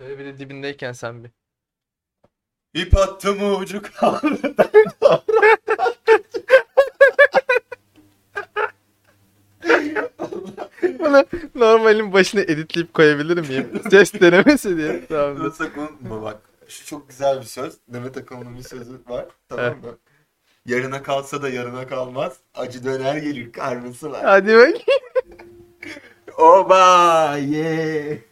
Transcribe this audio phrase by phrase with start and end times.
[0.00, 1.30] Böyle bir de dibindeyken sen bir.
[2.74, 4.54] İp attım ucu kaldı.
[10.98, 11.24] Bunu
[11.54, 13.82] normalin başına editleyip koyabilir miyim?
[13.90, 15.06] Ses denemesi diye.
[15.06, 15.52] Tamam.
[15.52, 16.40] Sakın unutma bak.
[16.68, 17.74] Şu çok güzel bir söz.
[17.88, 19.26] Demet Akalın'ın bir sözü var.
[19.48, 19.98] Tamam mı?
[20.66, 22.36] Yarına kalsa da yarına kalmaz.
[22.54, 24.24] Acı döner gelir karnısı var.
[24.24, 24.74] Hadi bak.
[26.38, 28.27] Oba ye.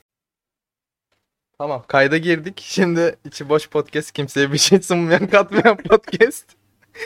[1.58, 2.60] Tamam kayda girdik.
[2.66, 6.44] Şimdi içi boş podcast kimseye bir şey sunmayan katmayan podcast.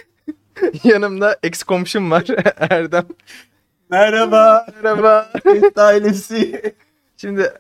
[0.85, 2.25] Yanımda ex komşum var
[2.71, 3.07] Erdem.
[3.91, 4.67] Merhaba.
[4.83, 5.33] Merhaba.
[5.45, 6.75] Mesut ailesi.
[7.17, 7.53] Şimdi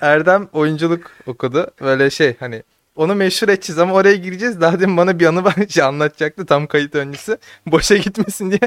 [0.00, 1.70] Erdem oyunculuk okudu.
[1.80, 2.62] Böyle şey hani
[2.96, 4.60] onu meşhur edeceğiz ama oraya gireceğiz.
[4.60, 7.38] Daha demin bana bir anı var şey anlatacaktı tam kayıt öncesi.
[7.66, 8.60] Boşa gitmesin diye.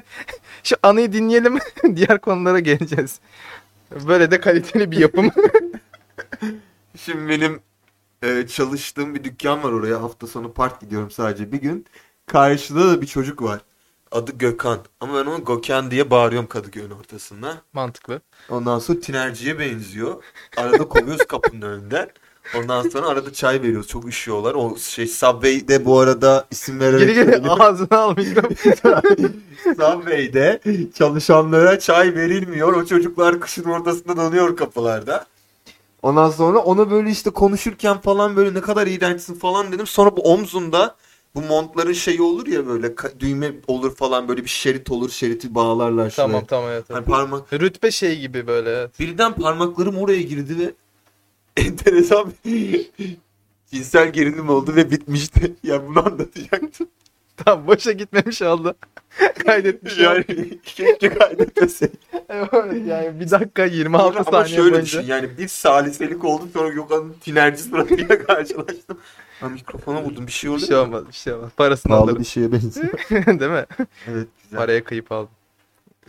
[0.63, 1.59] Şu anıyı dinleyelim.
[1.95, 3.20] Diğer konulara geleceğiz.
[4.07, 5.31] Böyle de kaliteli bir yapım.
[6.98, 7.61] Şimdi benim
[8.23, 10.01] e, çalıştığım bir dükkan var oraya.
[10.01, 11.85] Hafta sonu park gidiyorum sadece bir gün.
[12.26, 13.61] Karşıda da bir çocuk var.
[14.11, 14.79] Adı Gökhan.
[14.99, 17.61] Ama ben ona Gökhan diye bağırıyorum Kadıköy'ün ortasında.
[17.73, 18.21] Mantıklı.
[18.49, 20.23] Ondan sonra tinerciye benziyor.
[20.57, 22.09] Arada kovuyoruz kapının önünden.
[22.57, 23.87] Ondan sonra arada çay veriyoruz.
[23.87, 24.54] Çok üşüyorlar.
[24.55, 28.15] O şey Subway'de bu arada isim vererek Geri geri ağzına al.
[29.63, 30.61] Subway'de
[30.98, 32.73] çalışanlara çay verilmiyor.
[32.73, 35.26] O çocuklar kışın ortasında donuyor kapılarda.
[36.01, 39.87] Ondan sonra ona böyle işte konuşurken falan böyle ne kadar iğrençsin falan dedim.
[39.87, 40.95] Sonra bu omzunda
[41.35, 45.09] bu montların şeyi olur ya böyle düğme olur falan böyle bir şerit olur.
[45.09, 46.27] Şeriti bağlarlar şuraya.
[46.27, 46.85] tamam tamam evet.
[46.89, 47.07] Hani evet.
[47.07, 48.99] parmak Rütbe şey gibi böyle evet.
[48.99, 50.73] Birden parmaklarım oraya girdi ve
[51.61, 52.89] enteresan bir
[53.71, 55.55] cinsel gerilim oldu ve bitmişti.
[55.63, 56.87] Ya bunu anlatacaktım.
[57.45, 58.76] Tamam boşa gitmemiş oldu.
[59.45, 60.26] Kaydetmiş Yani
[60.63, 61.91] keşke kaydetmesek.
[62.29, 64.85] Evet, yani bir dakika 26 Ama saniye şöyle boyunca.
[65.00, 68.97] düşün yani bir saliselik oldu sonra Gökhan'ın tinerci suratıyla karşılaştım.
[69.44, 70.66] Ben mikrofona vurdum bir şey Bir oldu.
[70.66, 71.50] şey olmaz bir şey olmaz.
[71.57, 72.25] Parasını alırım.
[72.25, 72.90] şeye benziyor.
[73.40, 73.66] Değil mi?
[74.07, 74.57] evet güzel.
[74.57, 75.29] Paraya kıyıp aldım.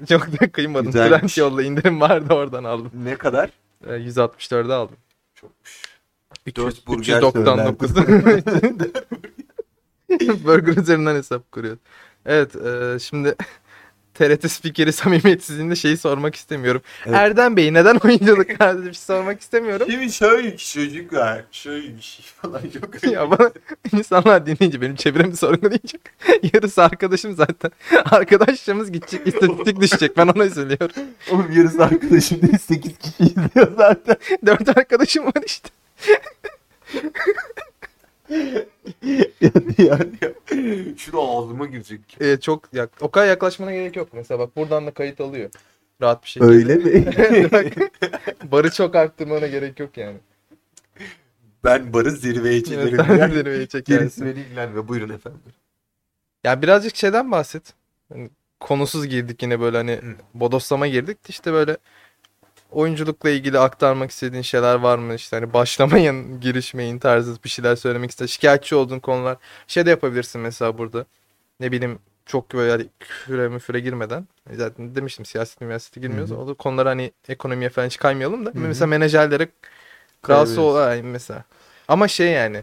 [0.08, 0.86] Çok da kıymadım.
[0.86, 1.34] Güzelmiş.
[1.34, 2.90] Trend yolla indirim vardı oradan aldım.
[3.04, 3.50] Ne kadar?
[3.86, 4.96] Ee, 164'e aldım.
[5.34, 5.82] Çokmuş.
[6.46, 7.90] 300, Dört burger 399.
[10.44, 11.76] Burger üzerinden hesap kuruyor.
[12.26, 13.34] Evet e, şimdi
[14.14, 16.82] TRT spikeri samimiyetsizliğinde şeyi sormak istemiyorum.
[17.06, 17.16] Evet.
[17.16, 18.46] Erdem Bey neden oyunculuk
[18.84, 19.86] şey sormak istemiyorum.
[19.90, 23.04] Şimdi şöyle ki çocuklar şöyle bir şey falan yok.
[23.12, 23.50] ya bana
[23.92, 26.00] insanlar dinleyince benim çevremi sorgulayacak.
[26.54, 27.70] Yarısı arkadaşım zaten.
[28.04, 30.96] Arkadaşlarımız gidecek istatistik düşecek ben ona üzülüyorum.
[31.30, 34.16] Oğlum yarısı arkadaşım değil 8 kişi izliyor zaten.
[34.46, 35.68] Dört arkadaşım var işte.
[39.02, 42.00] Yani, yani, Şu da ağzıma girecek.
[42.20, 44.08] Ee, çok yak o kadar yaklaşmana gerek yok.
[44.12, 45.50] Mesela bak buradan da kayıt alıyor.
[46.02, 46.50] Rahat bir şekilde.
[46.50, 47.04] Öyle mi?
[48.52, 50.16] Barı çok arttırmana gerek yok yani.
[51.64, 52.96] ben barı zirveye Evet, çekerim.
[53.06, 53.34] sen yani.
[53.34, 54.26] zirveye Gerisi çekersin.
[54.26, 54.88] beni ilgilenmiyor.
[54.88, 55.40] Buyurun efendim.
[56.44, 57.74] Ya birazcık şeyden bahset.
[58.12, 58.30] Hani
[58.60, 60.14] konusuz girdik yine böyle hani Hı.
[60.34, 61.18] bodoslama girdik.
[61.28, 61.76] İşte böyle
[62.72, 65.14] oyunculukla ilgili aktarmak istediğin şeyler var mı?
[65.14, 68.26] İşte hani başlamayın, girişmeyin tarzı bir şeyler söylemek ister.
[68.26, 69.36] Şikayetçi olduğun konular.
[69.66, 71.06] Şey de yapabilirsin mesela burada.
[71.60, 74.26] Ne bileyim çok böyle hani küfüre müfüre girmeden.
[74.52, 76.32] Zaten demiştim siyaset üniversitesi girmiyoruz.
[76.32, 78.50] O da konuları hani ekonomiye falan hiç kaymayalım da.
[78.50, 78.58] hı.
[78.58, 79.48] Mesela menajerlere
[80.28, 81.44] rahatsız ol yani mesela.
[81.88, 82.62] Ama şey yani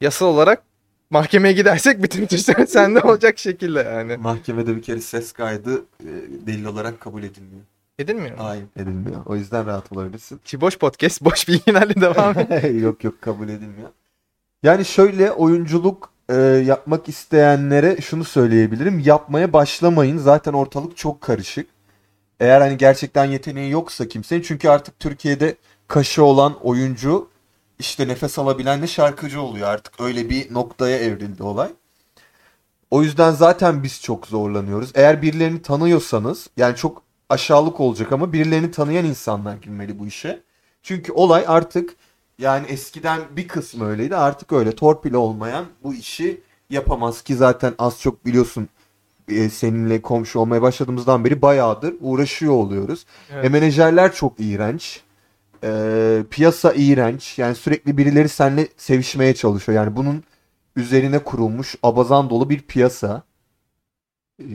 [0.00, 0.62] yasal olarak
[1.10, 4.16] mahkemeye gidersek bütün tuşlar sende olacak şekilde yani.
[4.16, 6.08] Mahkemede bir kere ses kaydı e,
[6.46, 7.64] delil olarak kabul edilmiyor.
[8.00, 8.44] Edilmiyor mu?
[8.44, 9.22] Hayır edilmiyor.
[9.26, 10.40] O yüzden rahat olabilirsin.
[10.44, 12.74] Ki boş podcast, boş bilgilerle devam et.
[12.82, 13.88] yok yok kabul edilmiyor.
[14.62, 18.98] Yani şöyle oyunculuk e, yapmak isteyenlere şunu söyleyebilirim.
[18.98, 20.18] Yapmaya başlamayın.
[20.18, 21.66] Zaten ortalık çok karışık.
[22.40, 24.42] Eğer hani gerçekten yeteneği yoksa kimsenin.
[24.42, 25.56] Çünkü artık Türkiye'de
[25.88, 27.28] kaşı olan oyuncu
[27.78, 30.00] işte nefes alabilen de şarkıcı oluyor artık.
[30.00, 31.68] Öyle bir noktaya evrildi olay.
[32.90, 34.90] O yüzden zaten biz çok zorlanıyoruz.
[34.94, 40.40] Eğer birilerini tanıyorsanız yani çok aşağılık olacak ama birilerini tanıyan insanlar girmeli bu işe.
[40.82, 41.96] Çünkü olay artık
[42.38, 44.74] yani eskiden bir kısmı öyleydi artık öyle.
[44.74, 46.40] Torpil olmayan bu işi
[46.70, 48.68] yapamaz ki zaten az çok biliyorsun
[49.28, 53.06] e, seninle komşu olmaya başladığımızdan beri bayağıdır uğraşıyor oluyoruz.
[53.32, 53.44] Evet.
[53.44, 55.00] E, menajerler çok iğrenç.
[55.64, 57.38] E, piyasa iğrenç.
[57.38, 59.76] Yani sürekli birileri seninle sevişmeye çalışıyor.
[59.76, 60.24] Yani bunun
[60.76, 63.22] üzerine kurulmuş abazan dolu bir piyasa.
[64.40, 64.54] E,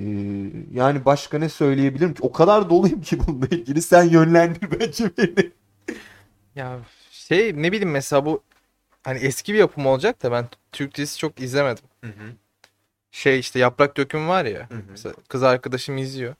[0.73, 2.19] yani başka ne söyleyebilirim ki?
[2.23, 3.81] O kadar doluyum ki bununla ilgili.
[3.81, 5.51] Sen yönlendir bence beni.
[6.55, 6.79] Ya
[7.11, 8.43] şey ne bileyim mesela bu
[9.03, 11.83] hani eski bir yapım olacak da ben Türk dizisi çok izlemedim.
[13.11, 14.69] Şey işte Yaprak Döküm var ya.
[14.69, 14.81] Hı hı.
[14.91, 16.35] Mesela kız arkadaşım izliyor.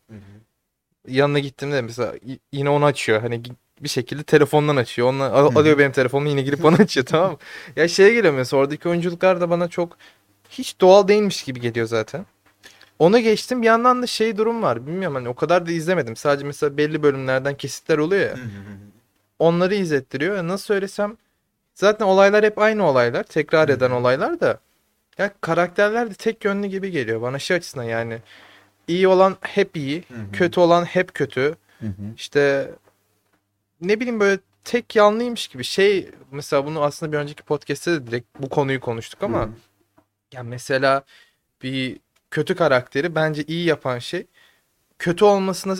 [1.07, 2.13] Yanına gittiğimde mesela
[2.51, 3.21] yine onu açıyor.
[3.21, 3.43] Hani
[3.81, 5.07] bir şekilde telefondan açıyor.
[5.07, 7.37] Onunla, al- alıyor benim telefonumu yine girip bana açıyor tamam mı?
[7.75, 9.97] Ya şeye geliyor mesela oradaki oyunculuklar da bana çok
[10.49, 12.25] hiç doğal değilmiş gibi geliyor zaten.
[12.99, 14.87] Onu geçtim bir yandan da şey durum var.
[14.87, 16.15] Bilmiyorum hani o kadar da izlemedim.
[16.15, 18.35] Sadece mesela belli bölümlerden kesitler oluyor ya.
[19.39, 20.35] Onları izlettiriyor.
[20.35, 21.17] Ya Nasıl söylesem
[21.73, 23.23] zaten olaylar hep aynı olaylar.
[23.23, 24.59] Tekrar eden olaylar da.
[25.17, 28.19] Ya karakterler de tek yönlü gibi geliyor bana şey açısından yani.
[28.87, 30.03] iyi olan hep iyi,
[30.33, 31.55] kötü olan hep kötü.
[32.15, 32.71] İşte
[33.81, 38.27] ne bileyim böyle tek yanlıymış gibi şey mesela bunu aslında bir önceki podcast'te de direkt
[38.39, 39.49] bu konuyu konuştuk ama
[40.33, 41.03] ya mesela
[41.63, 41.99] bir
[42.35, 44.27] kötü karakteri bence iyi yapan şey
[44.99, 45.75] kötü olmasına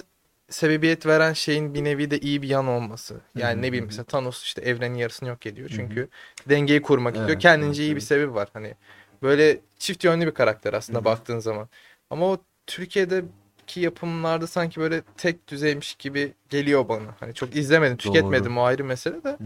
[0.50, 3.22] sebebiyet veren şeyin bir nevi de iyi bir yan olması.
[3.36, 5.70] Yani hı, ne bileyim mesela Thanos işte evrenin yarısını yok ediyor.
[5.76, 6.08] Çünkü
[6.50, 7.30] dengeyi kurmak istiyor.
[7.30, 8.50] Evet, Kendince evet, iyi bir sebebi var.
[8.54, 8.74] Hani
[9.22, 11.06] böyle çift yönlü bir karakter aslında Hı hı.
[11.06, 11.70] baktığın zaman.
[12.10, 12.38] Ama o
[12.68, 17.16] Türkiye'deki yapımlarda sanki böyle tek düzeymiş gibi geliyor bana.
[17.20, 19.38] Hani çok izlemedim, tüketmedim o ayrı mesele de.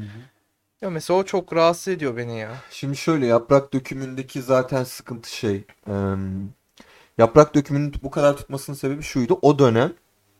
[0.81, 2.55] Ya mesela o çok rahatsız ediyor beni ya.
[2.71, 5.63] Şimdi şöyle yaprak dökümündeki zaten sıkıntı şey.
[5.87, 5.93] e,
[7.19, 9.39] yaprak dökümünün bu kadar tutmasının sebebi şuydu.
[9.41, 9.93] O dönem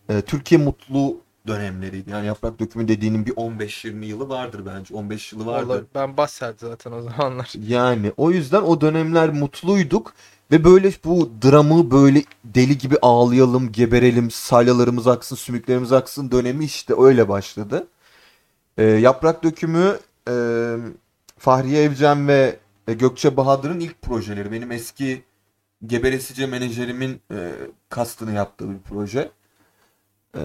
[0.09, 1.17] e, Türkiye mutlu
[1.47, 2.09] dönemleriydi.
[2.09, 4.95] Yani yaprak dökümü dediğinin bir 15-20 yılı vardır bence.
[4.95, 5.69] 15 yılı vardır.
[5.69, 7.53] Vallahi ben Basel zaten o zamanlar.
[7.67, 10.13] Yani o yüzden o dönemler mutluyduk
[10.51, 16.93] ve böyle bu dramı böyle deli gibi ağlayalım, geberelim, salyalarımız aksın, sümüklerimiz aksın dönemi işte
[16.97, 17.87] öyle başladı.
[18.77, 19.99] Ee, Yaprak Dökümü
[20.29, 20.33] e,
[21.37, 24.51] Fahriye Evcen ve e, Gökçe Bahadır'ın ilk projeleri.
[24.51, 25.23] Benim eski
[25.85, 27.51] geberesice menajerimin e,
[27.89, 29.31] kastını yaptığı bir proje.
[30.35, 30.41] Ee,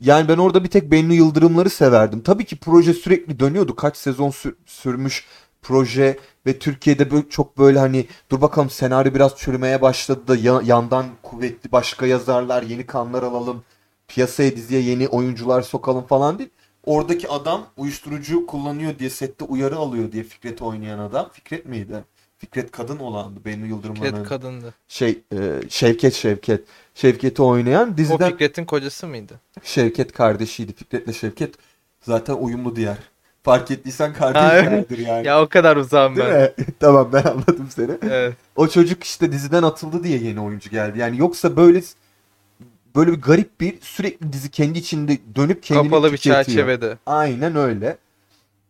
[0.00, 2.22] yani ben orada bir tek Bennu Yıldırımları severdim.
[2.22, 3.76] Tabii ki proje sürekli dönüyordu.
[3.76, 5.26] Kaç sezon sür- sürmüş
[5.62, 10.60] proje ve Türkiye'de böyle çok böyle hani dur bakalım senaryo biraz çürümeye başladı da ya-
[10.64, 13.64] yandan kuvvetli başka yazarlar, yeni kanlar alalım.
[14.08, 16.50] Piyasaya diziye yeni oyuncular sokalım falan değil.
[16.86, 21.28] Oradaki adam uyuşturucu kullanıyor diye sette uyarı alıyor diye Fikret oynayan adam.
[21.32, 22.04] Fikret miydi?
[22.44, 23.40] Fikret kadın olandı.
[23.44, 24.10] Bennu Yıldırımların.
[24.10, 24.74] Fikret kadındı.
[24.88, 26.64] Şey e, Şevket Şevket.
[26.94, 29.40] Şevket'i oynayan O diziden Fikret'in kocası mıydı?
[29.62, 30.72] Şevket kardeşiydi.
[30.72, 31.54] Fikret'le Şevket
[32.02, 32.96] zaten uyumlu diğer.
[33.42, 35.26] Fark ettiysen kardeşlerdir yani.
[35.26, 36.42] Ya o kadar uzağım Değil ben.
[36.42, 36.50] mi?
[36.80, 37.92] tamam ben anladım seni.
[38.02, 38.34] Evet.
[38.56, 40.98] O çocuk işte diziden atıldı diye yeni oyuncu geldi.
[40.98, 41.82] Yani yoksa böyle
[42.96, 46.44] böyle bir garip bir sürekli dizi kendi içinde dönüp kendini Kapalı bir tüketiyor.
[46.44, 46.98] çerçevede.
[47.06, 47.96] Aynen öyle.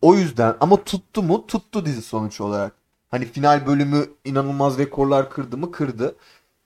[0.01, 1.47] O yüzden ama tuttu mu?
[1.47, 2.84] Tuttu dizi sonuç olarak.
[3.15, 5.71] Hani final bölümü inanılmaz rekorlar kırdı mı?
[5.71, 6.15] Kırdı.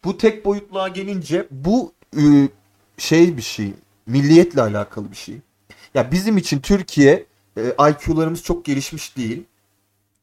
[0.04, 2.48] Bu tek boyutluğa gelince bu ıı,
[2.98, 3.74] şey bir şey.
[4.08, 5.36] Milliyetle alakalı bir şey.
[5.94, 7.26] Ya bizim için Türkiye
[7.58, 9.44] e, IQ'larımız çok gelişmiş değil.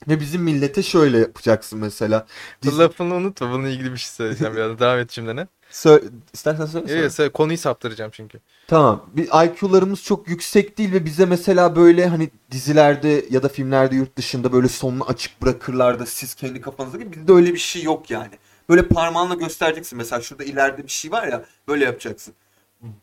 [0.09, 2.27] Ve bizim millete şöyle yapacaksın mesela.
[2.63, 3.51] Dizi- Lafını unutma.
[3.53, 4.79] Bununla ilgili bir şey söyleyeceğim biraz.
[4.79, 5.47] Devam et şimdi ne?
[5.73, 7.03] Sö- İstersen söyle.
[7.03, 7.33] Yok, söyle.
[7.33, 8.41] konuyu saptıracağım çünkü.
[8.69, 9.07] Tamam.
[9.13, 14.17] Bir IQ'larımız çok yüksek değil ve bize mesela böyle hani dizilerde ya da filmlerde yurt
[14.17, 18.11] dışında böyle sonunu açık bırakırlar da siz kendi kafanızda gibi bizde öyle bir şey yok
[18.11, 18.33] yani.
[18.69, 22.35] Böyle parmağınla göstereceksin mesela şurada ileride bir şey var ya böyle yapacaksın.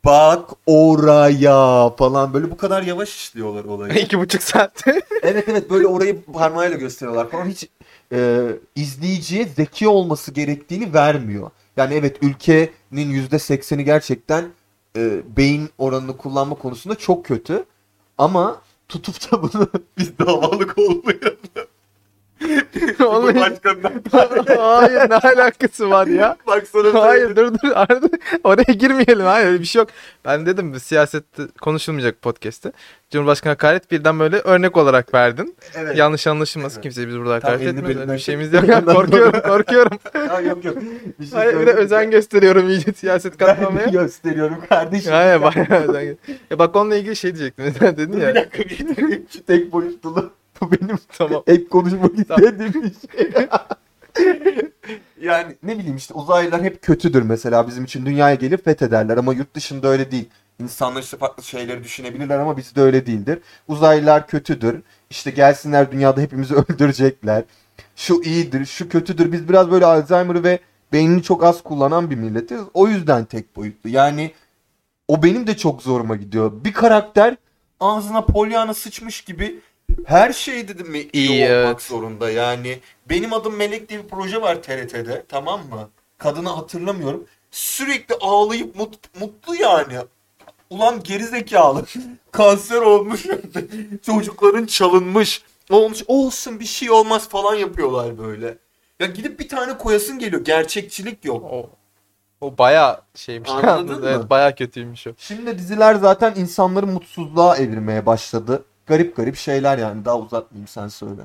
[0.05, 3.93] Bak oraya falan böyle bu kadar yavaş işliyorlar olayı.
[3.99, 4.83] İki buçuk saat.
[5.21, 7.69] evet evet böyle orayı parmağıyla gösteriyorlar falan hiç
[8.11, 11.51] e, izleyiciye zeki olması gerektiğini vermiyor.
[11.77, 14.45] Yani evet ülkenin yüzde sekseni gerçekten
[14.97, 17.65] e, beyin oranını kullanma konusunda çok kötü.
[18.17, 19.67] Ama tutup da bunu
[19.97, 21.37] biz davalık olmayalım.
[23.05, 23.91] Oğlum- Başkanından
[24.57, 26.37] Hayır ne alakası var ya?
[26.47, 28.09] bak sana Hayır dur dur Arda,
[28.43, 29.89] oraya girmeyelim hayır öyle bir şey yok.
[30.25, 32.71] Ben dedim siyasette konuşulmayacak podcast'te.
[33.11, 35.55] Cumhurbaşkanı hakaret birden böyle örnek olarak verdin.
[35.75, 35.97] Evet.
[35.97, 36.83] Yanlış anlaşılmasın Evet.
[36.83, 38.01] kimse biz burada Tam hakaret elini etmiyoruz.
[38.01, 38.67] Öyle bir şeyimiz yok.
[38.67, 39.97] Ya, korkuyorum korkuyorum.
[40.29, 40.77] Ha, yok yok.
[41.19, 43.87] Bir şey Hayır bir de özen gösteriyorum iyice siyaset Ben katmamaya.
[43.91, 45.11] gösteriyorum kardeşim.
[45.11, 46.15] Hayır bayağı özen gö-
[46.51, 47.65] Ya bak onunla ilgili şey diyecektim.
[47.97, 48.35] Dedin Bir ya.
[48.35, 50.31] dakika bir Şu tek boyutlulu.
[50.63, 51.43] Bu benim Tamam.
[51.47, 52.43] hep konuşmak Tamam.
[52.43, 53.47] istediğim bir şey.
[55.21, 59.55] yani ne bileyim işte uzaylılar hep kötüdür mesela bizim için dünyaya gelir fethederler ama yurt
[59.55, 60.29] dışında öyle değil.
[60.59, 63.39] İnsanlar işte farklı şeyleri düşünebilirler ama bizde öyle değildir.
[63.67, 64.81] Uzaylılar kötüdür.
[65.09, 67.43] İşte gelsinler dünyada hepimizi öldürecekler.
[67.95, 69.31] Şu iyidir, şu kötüdür.
[69.31, 70.59] Biz biraz böyle Alzheimer ve
[70.93, 72.61] beynini çok az kullanan bir milletiz.
[72.73, 73.89] O yüzden tek boyutlu.
[73.89, 74.31] Yani
[75.07, 76.51] o benim de çok zoruma gidiyor.
[76.63, 77.35] Bir karakter
[77.79, 79.59] ağzına polyana sıçmış gibi
[80.05, 81.81] her şey dedim mi iyi, İyi, olmak evet.
[81.81, 82.29] zorunda.
[82.31, 85.89] Yani benim adım Melek diye bir proje var TRT'de tamam mı?
[86.17, 87.25] Kadını hatırlamıyorum.
[87.51, 89.93] Sürekli ağlayıp mut- mutlu yani.
[90.69, 91.85] Ulan gerizekalı.
[92.31, 93.25] Kanser olmuş.
[94.05, 95.43] Çocukların çalınmış.
[95.69, 96.03] Olmuş.
[96.07, 98.57] Olsun bir şey olmaz falan yapıyorlar böyle.
[98.99, 100.43] Ya gidip bir tane koyasın geliyor.
[100.45, 101.43] Gerçekçilik yok.
[101.51, 101.69] O,
[102.41, 103.49] O bayağı şeymiş.
[103.49, 104.07] Anladın mı?
[104.09, 105.11] Evet, bayağı kötüymüş o.
[105.17, 108.63] Şimdi diziler zaten insanları mutsuzluğa evirmeye başladı.
[108.85, 110.05] Garip garip şeyler yani.
[110.05, 111.21] Daha uzatmayayım sen söyle.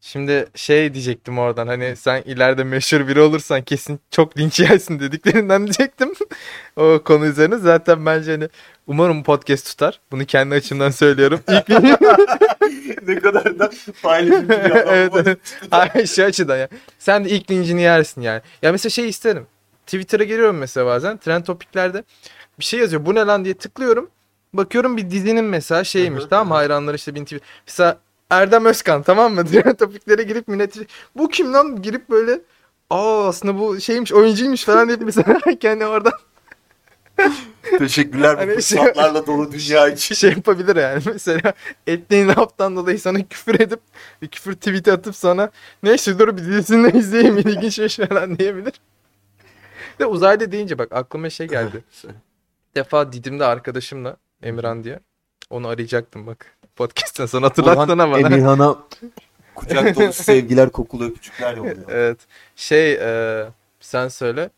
[0.00, 5.62] Şimdi şey diyecektim oradan hani sen ileride meşhur biri olursan kesin çok linç yersin dediklerinden
[5.64, 6.12] diyecektim.
[6.76, 8.48] o konu üzerine zaten bence hani
[8.86, 10.00] umarım podcast tutar.
[10.12, 11.40] Bunu kendi açımdan söylüyorum.
[11.48, 11.68] İlk
[13.08, 13.70] ne kadar da
[14.02, 15.38] paylaşımcı evet, evet.
[15.70, 16.68] Hayır şu açıdan ya.
[16.98, 18.40] Sen de ilk lincini yersin yani.
[18.62, 19.46] Ya mesela şey isterim.
[19.86, 21.18] Twitter'a giriyorum mesela bazen.
[21.18, 22.04] Trend topiklerde
[22.58, 23.06] bir şey yazıyor.
[23.06, 24.10] Bu ne lan diye tıklıyorum.
[24.52, 26.54] Bakıyorum bir dizinin mesela şeymiş tamam mı?
[26.54, 27.42] Hayranları işte bin tweet.
[27.66, 27.98] Mesela
[28.30, 29.44] Erdem Özkan tamam mı?
[29.50, 30.76] Trend topiklere girip millet
[31.16, 32.40] bu kim lan girip böyle
[32.90, 36.12] aa aslında bu şeymiş oyuncuymuş falan deyip mesela kendi oradan
[37.78, 40.14] Teşekkürler bu Hani şey- fırsatlarla dolu dünya için.
[40.14, 41.02] şey yapabilir yani.
[41.06, 41.52] Mesela
[41.86, 43.80] ettiğin laftan dolayı sana küfür edip
[44.22, 45.50] bir küfür tweet atıp sana
[45.82, 48.72] neyse dur bir dizisini izleyeyim ilginçmiş falan diyebilir.
[49.98, 51.84] De uzaylı deyince bak aklıma şey geldi.
[52.04, 55.00] Bir defa Didim'de arkadaşımla Emirhan diye.
[55.50, 56.56] Onu arayacaktım bak.
[56.76, 58.18] Podcast'ten sonra hatırlatsana bana.
[58.18, 58.78] Emirhan'a
[59.54, 61.88] kucak dolusu sevgiler, kokulu öpücükler yolluyor.
[61.88, 62.18] Evet.
[62.56, 63.44] Şey e,
[63.80, 64.50] sen söyle.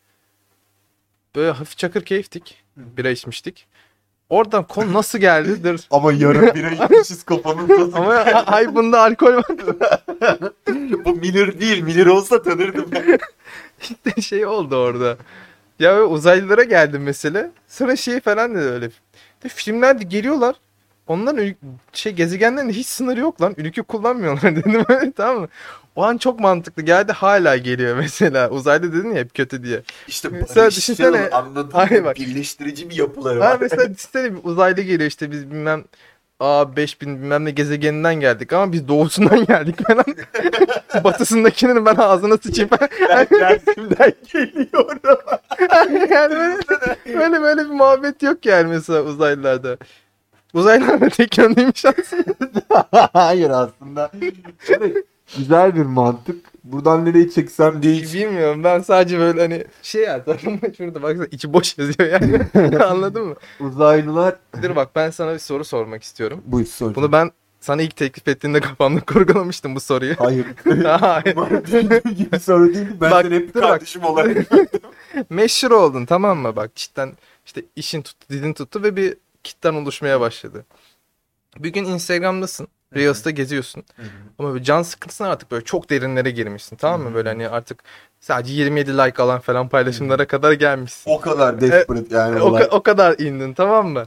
[1.35, 2.63] Böyle hafif çakır keyiftik.
[2.77, 3.67] Bira içmiştik.
[4.29, 5.63] Oradan konu nasıl geldi?
[5.63, 5.79] Dur.
[5.91, 7.97] Ama yarın bira içmişiz kafamızda.
[7.97, 8.13] Ama
[8.45, 9.45] ay bunda alkol var.
[11.05, 11.83] bu Miller değil.
[11.83, 13.19] Miller olsa tanırdım ben.
[13.81, 15.17] İşte şey oldu orada.
[15.79, 17.51] Ya uzaylılara geldim mesela.
[17.67, 18.89] Sonra şey falan dedi öyle.
[19.43, 20.55] De filmlerde geliyorlar.
[21.07, 21.55] Onların
[21.93, 23.53] şey gezegenlerin hiç sınırı yok lan.
[23.57, 25.47] Ülke kullanmıyorlar dedim öyle tamam mı?
[25.95, 28.49] O an çok mantıklı geldi hala geliyor mesela.
[28.49, 29.81] Uzaylı dedin ya hep kötü diye.
[30.07, 32.15] İşte Mesela düşünsene- anladın bak.
[32.17, 33.57] Birleştirici bir yapıları Ha var.
[33.61, 35.83] mesela düşünsene bir uzaylı geliyor işte biz bilmem
[36.41, 40.05] A 5000 bilmem ne gezegeninden geldik ama biz doğusundan geldik falan.
[41.03, 44.99] Batısındakinin ben ağzına sıçayım ben Dersim'den geliyorum.
[46.11, 49.77] yani böyle, böyle böyle bir muhabbet yok yani mesela uzaylılarda.
[50.53, 52.87] Uzaylılar da tek yönlüymüş aslında.
[53.13, 54.11] Hayır aslında.
[54.69, 54.95] Evet,
[55.37, 56.45] güzel bir mantık.
[56.63, 58.13] Buradan nereye çeksem değil.
[58.13, 62.41] Bilmiyorum ben sadece böyle hani şey ya tarafıma şurada baksana içi boş yazıyor yani.
[62.83, 63.35] Anladın mı?
[63.59, 64.35] Uzaylılar.
[64.63, 66.41] Dur bak ben sana bir soru sormak istiyorum.
[66.45, 66.95] Bu soru.
[66.95, 70.15] Bunu ben sana ilk teklif ettiğinde kafamda kurgulamıştım bu soruyu.
[70.17, 70.45] Hayır.
[70.85, 71.35] Hayır.
[72.15, 72.87] Gibi soru değil.
[73.01, 73.69] Ben Bak, hep dur bak.
[73.69, 74.47] kardeşim olarak.
[75.29, 76.55] Meşhur oldun tamam mı?
[76.55, 77.13] Bak cidden
[77.45, 80.65] işte işin tuttu, dilin tuttu ve bir kitlen oluşmaya başladı.
[81.59, 82.67] Bir gün Instagram'dasın.
[82.95, 83.83] Reels'ta geziyorsun.
[84.39, 86.75] Ama böyle can sıkıntısına artık böyle çok derinlere girmişsin.
[86.75, 87.13] Tamam mı?
[87.13, 87.83] Böyle hani artık
[88.19, 91.11] sadece 27 like alan falan paylaşımlara kadar gelmişsin.
[91.11, 92.63] o kadar desperate yani O, olay.
[92.63, 94.05] ka- o kadar indin tamam mı?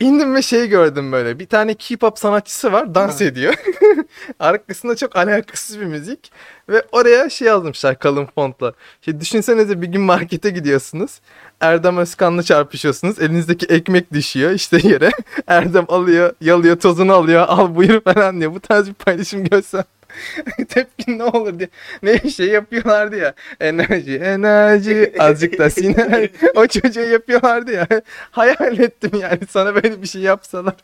[0.00, 1.38] İndim ve şey gördüm böyle.
[1.38, 2.94] Bir tane K-pop sanatçısı var.
[2.94, 3.54] Dans ediyor.
[4.38, 6.32] Arkasında çok alakasız bir müzik.
[6.68, 8.72] Ve oraya şey yazmışlar kalın fontla.
[9.00, 11.20] Şey, düşünsenize bir gün markete gidiyorsunuz.
[11.60, 13.20] Erdem Özkan'la çarpışıyorsunuz.
[13.20, 15.10] Elinizdeki ekmek düşüyor işte yere.
[15.46, 17.44] Erdem alıyor, yalıyor, tozunu alıyor.
[17.48, 18.54] Al buyur falan diyor.
[18.54, 19.84] Bu tarz bir paylaşım görsem.
[20.68, 21.68] Tepkin ne olur diye.
[22.02, 23.34] Ne şey yapıyorlardı ya.
[23.60, 26.30] Enerji, enerji, azıcık da sinerji.
[26.54, 27.86] O çocuğu yapıyorlardı ya.
[28.30, 30.74] Hayal ettim yani sana böyle bir şey yapsalar.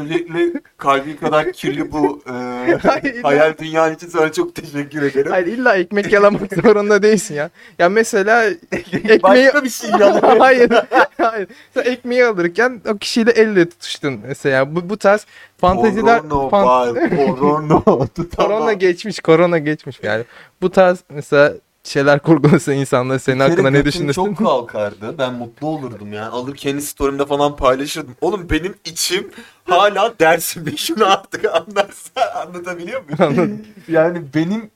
[0.00, 2.32] Öncelikle kalbi kadar kirli bu e,
[2.82, 3.22] Hayır.
[3.22, 5.30] hayal dünyan için sana çok teşekkür ederim.
[5.30, 7.50] Hayır illa ekmek yalamak zorunda değilsin ya.
[7.78, 9.22] Ya mesela ekmeği...
[9.22, 10.38] Başka bir şey yalan.
[10.38, 10.70] hayır.
[11.18, 11.48] Hayır.
[11.74, 14.76] Sen ekmeği alırken o kişiyle elle tutuştun mesela.
[14.76, 15.26] Bu, bu tarz
[15.58, 16.22] fanteziler...
[16.24, 16.88] Var.
[18.36, 18.72] Korona.
[18.72, 20.24] Geçmiş, korona geçmiş yani.
[20.62, 24.24] Bu tarz mesela şeyler kurgulasa insanlar senin hakkında ne düşünürsün?
[24.24, 25.18] çok kalkardı.
[25.18, 26.28] Ben mutlu olurdum yani.
[26.28, 28.16] Alır kendi story'imde falan paylaşırdım.
[28.20, 29.30] Oğlum benim içim
[29.64, 30.76] hala dersimde.
[30.76, 33.18] Şunu artık anlarsa anlatabiliyor muyum?
[33.22, 33.66] Anladım.
[33.88, 34.70] yani benim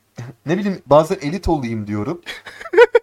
[0.47, 2.21] ne bileyim bazen elit olayım diyorum.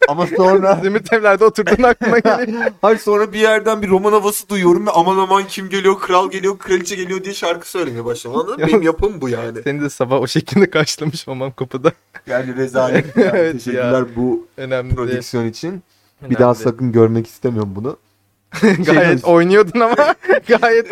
[0.08, 2.64] Ama sonra Zümrüt evlerde oturduğun aklıma geliyor.
[2.82, 6.58] hayır sonra bir yerden bir roman havası duyuyorum ve aman aman kim geliyor, kral geliyor,
[6.58, 8.38] kraliçe geliyor diye şarkı söylemeye başladım.
[8.38, 8.68] Anladın mı?
[8.68, 9.64] Benim yapım bu yani.
[9.64, 11.92] Seni de sabah o şekilde karşılamış olmam kapıda.
[12.28, 13.18] Yani rezalet.
[13.18, 13.30] Yani.
[13.38, 15.84] Evet Teşekkürler bu Önemli prodüksiyon için.
[16.22, 16.64] Bir Önemli daha değil.
[16.64, 17.98] sakın görmek istemiyorum bunu.
[18.86, 19.96] Gayet oynuyordun ama
[20.48, 20.88] gayet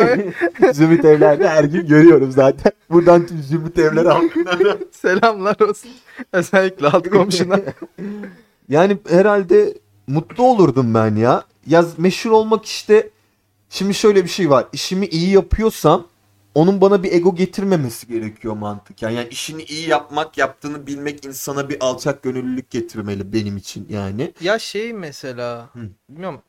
[0.76, 2.72] Zümrüt evlerde her gün görüyorum zaten.
[2.90, 4.58] Buradan tüm Zümrüt evler halkına.
[4.92, 5.92] Selamlar olsun.
[6.34, 7.60] Özellikle alt komşuna.
[8.70, 9.74] Yani herhalde
[10.08, 11.44] mutlu olurdum ben ya.
[11.68, 13.10] Yaz meşhur olmak işte
[13.70, 14.66] şimdi şöyle bir şey var.
[14.74, 16.08] İşimi iyi yapıyorsam
[16.56, 19.02] onun bana bir ego getirmemesi gerekiyor mantık.
[19.02, 24.34] Yani, yani işini iyi yapmak, yaptığını bilmek insana bir alçak gönüllülük getirmeli benim için yani.
[24.42, 25.80] ya şey mesela Hı.
[26.10, 26.42] bilmiyorum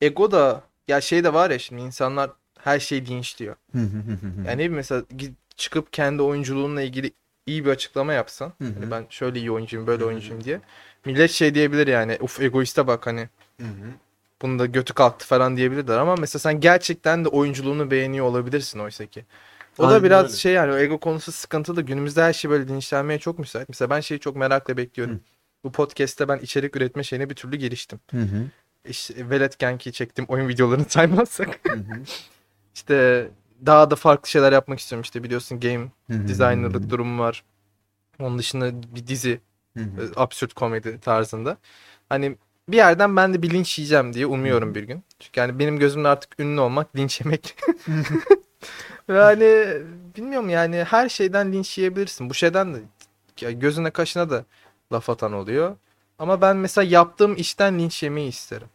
[0.00, 3.56] ego da ya şey de var ya şimdi insanlar her şeyi linçliyor.
[4.46, 5.02] Yani ne bileyim mesela
[5.56, 7.12] çıkıp kendi oyunculuğunla ilgili
[7.46, 8.52] iyi bir açıklama yapsan.
[8.58, 10.60] Hani ben şöyle iyi oyuncuyum böyle oyuncuyum diye.
[11.04, 13.28] Millet şey diyebilir yani uf egoiste bak hani
[13.60, 13.64] hı.
[14.42, 19.24] Bunda götü kalktı falan diyebilirler ama mesela sen gerçekten de oyunculuğunu beğeniyor olabilirsin oysa ki.
[19.78, 20.36] O da Aynen biraz öyle.
[20.36, 21.82] şey yani o ego konusu sıkıntılı.
[21.82, 23.68] Günümüzde her şey böyle linçlenmeye çok müsait.
[23.68, 25.14] Mesela ben şeyi çok merakla bekliyorum.
[25.14, 25.20] Hı.
[25.64, 28.00] Bu podcast'te ben içerik üretme şeyine bir türlü giriştim.
[28.10, 28.44] Hı hı.
[28.88, 31.60] İşte Velet Genki çektiğim oyun videolarını saymazsak.
[32.74, 33.28] İşte
[33.66, 35.02] daha da farklı şeyler yapmak istiyorum.
[35.02, 37.44] İşte biliyorsun game designerlık durumu var.
[38.20, 39.40] Onun dışında bir dizi
[39.76, 39.80] e,
[40.16, 41.56] absürt komedi tarzında.
[42.08, 42.36] Hani
[42.68, 45.04] bir yerden ben de bir linç yiyeceğim diye umuyorum bir gün.
[45.18, 47.56] Çünkü yani benim gözümde artık ünlü olmak linç yemek.
[49.08, 49.68] Ve hani
[50.16, 52.30] bilmiyorum yani her şeyden linç yiyebilirsin.
[52.30, 52.80] Bu şeyden de
[53.52, 54.44] gözüne kaşına da
[54.92, 55.76] laf atan oluyor.
[56.18, 58.68] Ama ben mesela yaptığım işten linç yemeyi isterim.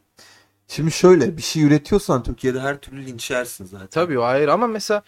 [0.68, 3.88] Şimdi şöyle bir şey üretiyorsan Türkiye'de her türlü linç yersin zaten.
[3.88, 5.04] Tabii ayrı ama mesela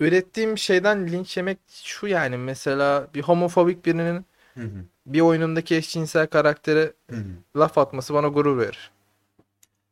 [0.00, 4.84] ürettiğim şeyden linç yemek şu yani mesela bir homofobik birinin Hı hı.
[5.06, 7.24] bir oyunundaki eşcinsel karaktere Hı hı.
[7.56, 8.90] laf atması bana gurur verir.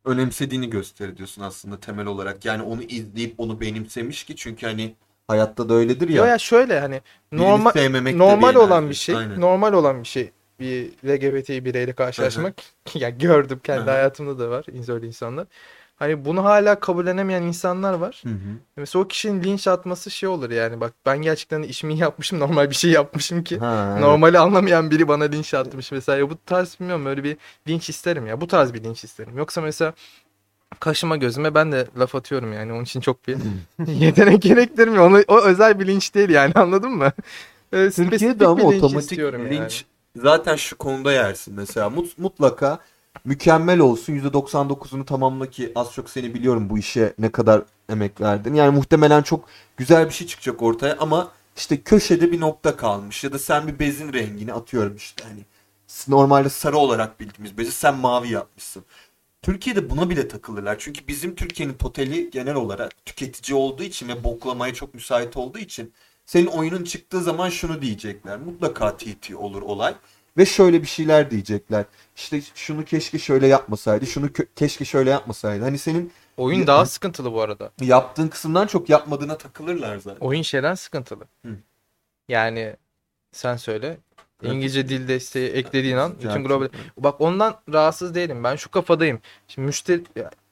[0.05, 2.45] önemsediğini gösterir diyorsun aslında temel olarak.
[2.45, 4.95] Yani onu izleyip onu benimsemiş ki çünkü hani
[5.29, 6.23] hayatta da öyledir ya.
[6.25, 7.01] Ya ya şöyle hani
[7.33, 7.73] normal
[8.13, 9.41] normal olan bir şey, Aynen.
[9.41, 10.31] normal olan bir şey
[10.61, 12.55] bir LGBT bireyle karşılaşmak.
[12.95, 15.47] ya gördüm kendi hayatımda da var öyle insanlar.
[16.03, 18.23] Hani bunu hala kabullenemeyen insanlar var.
[18.25, 18.59] Hı hı.
[18.77, 22.75] Mesela o kişinin linç atması şey olur yani bak ben gerçekten işimi yapmışım normal bir
[22.75, 23.59] şey yapmışım ki.
[23.59, 24.01] Ha, evet.
[24.01, 26.19] Normali anlamayan biri bana linç atmış mesela.
[26.19, 27.37] Ya bu tarz bilmiyorum öyle bir
[27.69, 28.41] linç isterim ya.
[28.41, 29.39] Bu tarz bir linç isterim.
[29.39, 29.95] Yoksa mesela
[30.81, 32.73] kaşıma gözüme ben de laf atıyorum yani.
[32.73, 33.37] Onun için çok bir
[33.87, 35.07] yetenek gerektirmiyor.
[35.07, 37.13] Onu, o özel bir linç değil yani anladın mı?
[37.73, 39.69] Öyle spesifik Türkiye'de ama linç otomatik istiyorum yani.
[40.17, 42.79] Zaten şu konuda yersin mesela Mut- mutlaka
[43.25, 48.55] mükemmel olsun %99'unu tamamla ki az çok seni biliyorum bu işe ne kadar emek verdin.
[48.55, 49.45] Yani muhtemelen çok
[49.77, 53.79] güzel bir şey çıkacak ortaya ama işte köşede bir nokta kalmış ya da sen bir
[53.79, 55.41] bezin rengini atıyorum işte hani
[56.09, 58.85] normalde sarı olarak bildiğimiz bezi sen mavi yapmışsın.
[59.43, 60.77] Türkiye'de buna bile takılırlar.
[60.79, 65.93] Çünkü bizim Türkiye'nin totali genel olarak tüketici olduğu için ve boklamaya çok müsait olduğu için
[66.33, 68.39] senin oyunun çıktığı zaman şunu diyecekler.
[68.39, 69.95] Mutlaka TT olur olay.
[70.37, 71.85] Ve şöyle bir şeyler diyecekler.
[72.17, 74.07] İşte şunu keşke şöyle yapmasaydı.
[74.07, 75.65] Şunu keşke şöyle yapmasaydı.
[75.65, 77.71] Hani senin Oyun daha sıkıntılı bu arada.
[77.81, 80.27] yaptığın kısımdan çok yapmadığına takılırlar zaten.
[80.27, 81.25] Oyun şeyden sıkıntılı.
[81.47, 81.57] Hı.
[82.29, 82.77] Yani
[83.33, 83.99] sen söyle.
[84.43, 84.53] Evet.
[84.53, 86.45] İngilizce dil desteği eklediğin an bütün Gerçekten.
[86.45, 88.45] global Bak ondan rahatsız değilim.
[88.45, 89.21] Ben şu kafadayım.
[89.49, 90.03] Şimdi müşteri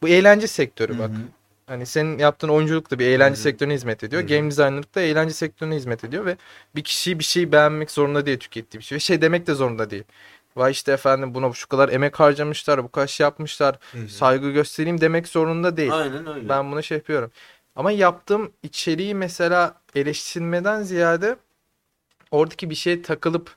[0.02, 1.10] bu eğlence sektörü bak.
[1.10, 1.39] Hı hı.
[1.70, 3.42] Hani senin yaptığın oyunculuk da bir eğlence Hı hı.
[3.42, 4.22] sektörüne hizmet ediyor.
[4.22, 4.28] Hı hı.
[4.28, 6.36] Game designerlık da eğlence sektörüne hizmet ediyor ve
[6.76, 8.96] bir kişiyi bir şey beğenmek zorunda değil tükettiği bir şey.
[8.96, 10.04] Ve şey demek de zorunda değil.
[10.56, 14.08] Vay işte efendim buna şu kadar emek harcamışlar, bu kadar şey yapmışlar, Hı hı.
[14.08, 15.92] saygı göstereyim demek zorunda değil.
[15.92, 16.48] Aynen öyle.
[16.48, 17.30] Ben bunu şey yapıyorum.
[17.76, 21.36] Ama yaptığım içeriği mesela eleştirmeden ziyade
[22.30, 23.56] oradaki bir şeye takılıp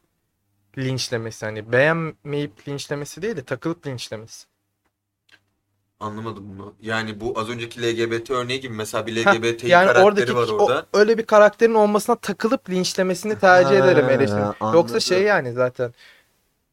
[0.77, 1.45] linçlemesi.
[1.45, 4.52] Hani beğenmeyip linçlemesi değil de takılıp linçlemesi.
[5.99, 6.73] Anlamadım bunu.
[6.81, 10.65] Yani bu az önceki LGBT örneği gibi mesela bir LGBT yani karakteri oradaki var o-
[10.65, 10.85] orada.
[10.93, 14.73] öyle bir karakterin olmasına takılıp linçlemesini tercih Ha, ederim eleştirin.
[14.73, 15.93] Yoksa şey yani zaten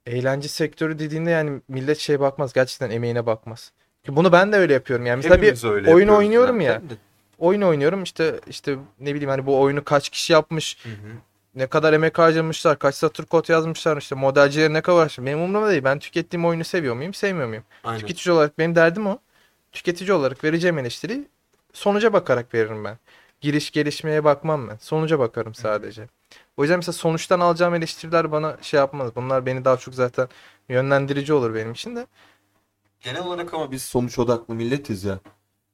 [0.07, 3.73] eğlence sektörü dediğinde yani millet şey bakmaz gerçekten emeğine bakmaz.
[4.05, 5.07] Ki bunu ben de öyle yapıyorum.
[5.07, 6.73] Yani mesela bir Hepimiz öyle oyun oynuyorum ya.
[6.73, 6.95] zaten de.
[7.39, 11.13] oyun oynuyorum işte işte ne bileyim hani bu oyunu kaç kişi yapmış, Hı hı.
[11.55, 15.27] Ne kadar emek harcamışlar, kaç satır kod yazmışlar, işte modelcileri ne kadar uğraşmış.
[15.27, 15.85] Benim umurumda değil.
[15.85, 17.65] Ben tükettiğim oyunu seviyor muyum, sevmiyor muyum?
[17.85, 18.01] Aynen.
[18.01, 19.19] Tüketici olarak benim derdim o.
[19.73, 21.29] Tüketici olarak vereceğim eleştiri
[21.73, 22.99] sonuca bakarak veririm ben.
[23.41, 24.77] Giriş gelişmeye bakmam ben.
[24.77, 26.09] Sonuca bakarım sadece.
[26.57, 29.17] O yüzden mesela sonuçtan alacağım eleştiriler bana şey yapmaz.
[29.17, 30.29] Bunlar beni daha çok zaten
[30.69, 32.07] yönlendirici olur benim için de.
[33.01, 35.19] Genel olarak ama biz sonuç odaklı milletiz ya.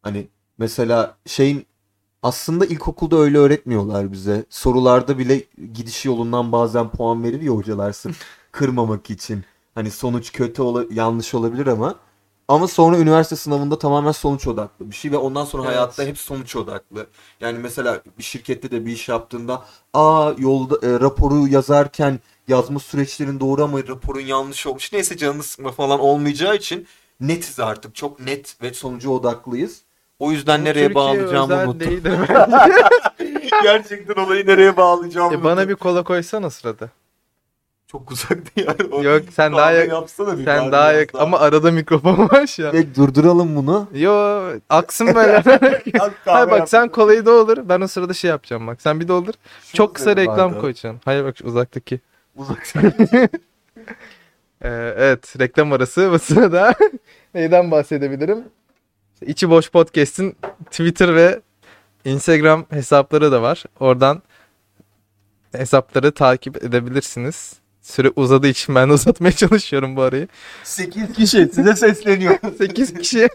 [0.03, 1.67] Hani mesela şeyin
[2.27, 4.45] aslında ilkokulda öyle öğretmiyorlar bize.
[4.51, 5.43] Sorularda bile
[5.75, 8.17] gidiş yolundan bazen puan verir ya hocalar sırf
[8.53, 9.45] kırmamak için.
[9.75, 11.95] Hani sonuç kötü ola yanlış olabilir ama
[12.49, 15.77] ama sonra üniversite sınavında tamamen sonuç odaklı bir şey ve ondan sonra Evet.
[15.77, 17.07] hayatta hep sonuç odaklı.
[17.41, 19.63] Yani mesela bir şirkette de bir iş yaptığında
[19.95, 24.93] aa yolda e, raporu yazarken yazma süreçlerin doğru ama raporun yanlış olmuş.
[24.93, 26.87] Neyse canını sıkma falan olmayacağı için
[27.21, 27.95] netiz artık.
[27.95, 29.86] Çok net ve sonuca odaklıyız.
[30.19, 31.81] O yüzden nereye Türkiye bağlayacağımı özel unuttum.
[31.81, 32.13] değildir.
[33.63, 35.69] Gerçekten olayı nereye bağlayacağımı E, bana unuttum.
[35.69, 36.89] bir kola koysana sırada.
[37.87, 38.77] Çok uzaktı yani.
[38.93, 41.23] O Yok sen daha kahve yak yapsana bir sen kahve daha yak yapsana.
[41.23, 42.73] ama arada mikrofon var şu an.
[42.73, 43.89] Peki durduralım bunu.
[43.95, 45.43] Yo aksın böyle.
[46.25, 47.59] Hayır bak sen kolayı doldur.
[47.69, 48.83] Ben o sırada şey yapacağım bak.
[48.83, 49.35] Sen bir doldur.
[49.73, 51.01] Çok kısa reklam koyacağım.
[51.05, 52.01] Hayır bak şu uzaktaki.
[52.37, 52.67] Uzak
[54.63, 56.75] Ee, evet reklam arası bu sırada
[57.35, 58.45] neyden bahsedebilirim?
[59.23, 60.37] İçi Boş Podcast'in
[60.71, 61.41] Twitter ve
[62.05, 63.65] Instagram hesapları da var.
[63.81, 64.23] Oradan
[65.53, 67.55] hesapları takip edebilirsiniz.
[67.83, 70.29] süre uzadığı için ben de uzatmaya çalışıyorum bu arayı.
[70.65, 72.39] 8 kişi size sesleniyor.
[72.59, 73.29] 8 kişi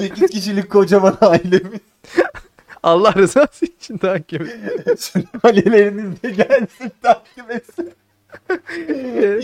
[0.00, 1.80] 8 kişilik kocaman ailemiz.
[2.82, 4.96] Allah rızası için takip edin.
[4.96, 7.92] Sülaleniz de gelsin takip etsin.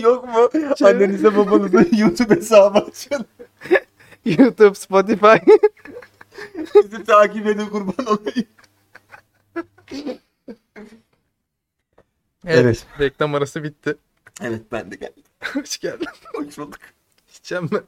[0.03, 0.49] Yok mu?
[0.85, 3.25] Annenize babanıza YouTube hesabı açın.
[4.25, 5.37] YouTube, Spotify.
[6.75, 8.47] Bizi takip edin kurban olayım.
[12.45, 12.85] Evet, Evet.
[12.99, 13.95] Reklam arası bitti.
[14.41, 15.23] Evet ben de geldim.
[15.53, 16.07] Hoş geldin.
[16.33, 16.79] Hoş bulduk.
[17.29, 17.79] İçeceğim mi?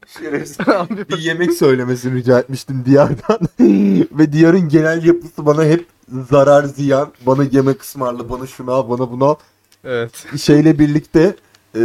[0.68, 3.40] Abi bir yemek söylemesini rica etmiştim Diyar'dan.
[4.12, 5.86] Ve Diyar'ın genel yapısı bana hep
[6.30, 7.14] zarar ziyan.
[7.26, 9.36] Bana yemek ısmarla, bana şunu al, bana bunu al.
[9.84, 10.26] Evet.
[10.38, 11.36] Şeyle birlikte
[11.76, 11.80] e,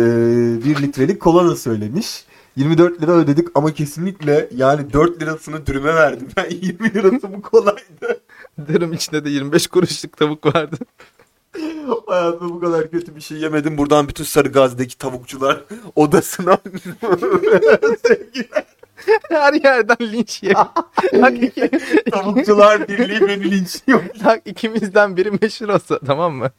[0.64, 2.24] bir litrelik kola da söylemiş.
[2.58, 6.28] 24 lira ödedik ama kesinlikle yani 4 lirasını dürüme verdim.
[6.36, 8.20] Ben 20 lirası bu kolaydı.
[8.68, 10.76] Dürüm içinde de 25 kuruşluk tavuk vardı.
[12.06, 13.78] Hayatımda bu kadar kötü bir şey yemedim.
[13.78, 15.60] Buradan bütün Sarıgazi'deki tavukçular
[15.96, 16.58] odasına
[18.06, 18.64] sevgiler.
[19.30, 20.64] Her yerden linç yiyor.
[21.12, 21.70] Bak, iki,
[22.10, 24.00] Tavukçular Birliği beni linçliyor.
[24.24, 26.50] bak ikimizden biri meşhur olsa tamam mı?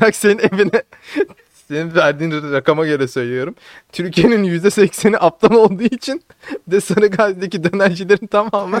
[0.00, 0.82] Bak senin evine
[1.72, 3.54] senin verdiğin rakama göre söylüyorum.
[3.92, 6.22] Türkiye'nin %80'i aptal olduğu için
[6.66, 8.80] de Sarıgazi'deki dönercilerin tamamı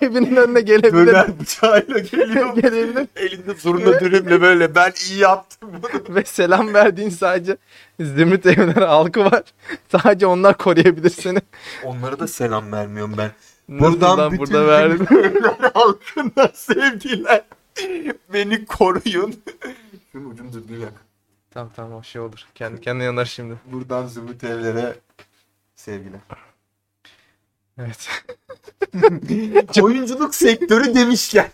[0.00, 1.06] evinin önüne gelebilir.
[1.06, 2.56] Döner bıçağıyla geliyor.
[2.62, 3.06] Gelebilir.
[3.16, 6.14] Elinde zurna dürümle böyle ben iyi yaptım bunu.
[6.16, 7.56] Ve selam verdiğin sadece
[8.00, 9.42] Zümrüt evler halkı var.
[9.92, 11.38] Sadece onlar koruyabilir seni.
[11.84, 13.30] Onlara da selam vermiyorum ben.
[13.68, 15.06] Buradan bütün burada verdim.
[15.74, 17.42] halkına sevgiler.
[18.32, 19.34] Beni koruyun.
[20.16, 20.92] Şunun ucunu düzgün yak.
[21.50, 22.46] Tamam tamam o şey olur.
[22.54, 23.54] Kendi kendine yanar şimdi.
[23.66, 24.96] Buradan Zümrüt evlere
[25.74, 26.20] sevgiler.
[27.78, 28.08] Evet.
[29.82, 31.50] Oyunculuk sektörü demişken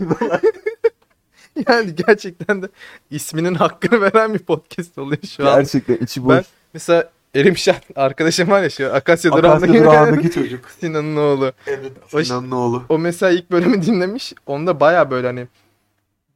[1.68, 2.68] Yani gerçekten de
[3.10, 5.58] isminin hakkını veren bir podcast oluyor şu an.
[5.58, 6.34] Gerçekten içi boş.
[6.34, 6.44] Ben
[6.74, 10.70] mesela Erimşah arkadaşım var ya şu Akasya durağındaki durağındaki çocuk.
[10.80, 11.52] Sinan'ın oğlu.
[11.66, 11.92] Evet.
[12.12, 12.82] O- Sinan'ın oğlu.
[12.88, 14.34] O mesela ilk bölümü dinlemiş.
[14.46, 15.46] Onda baya böyle hani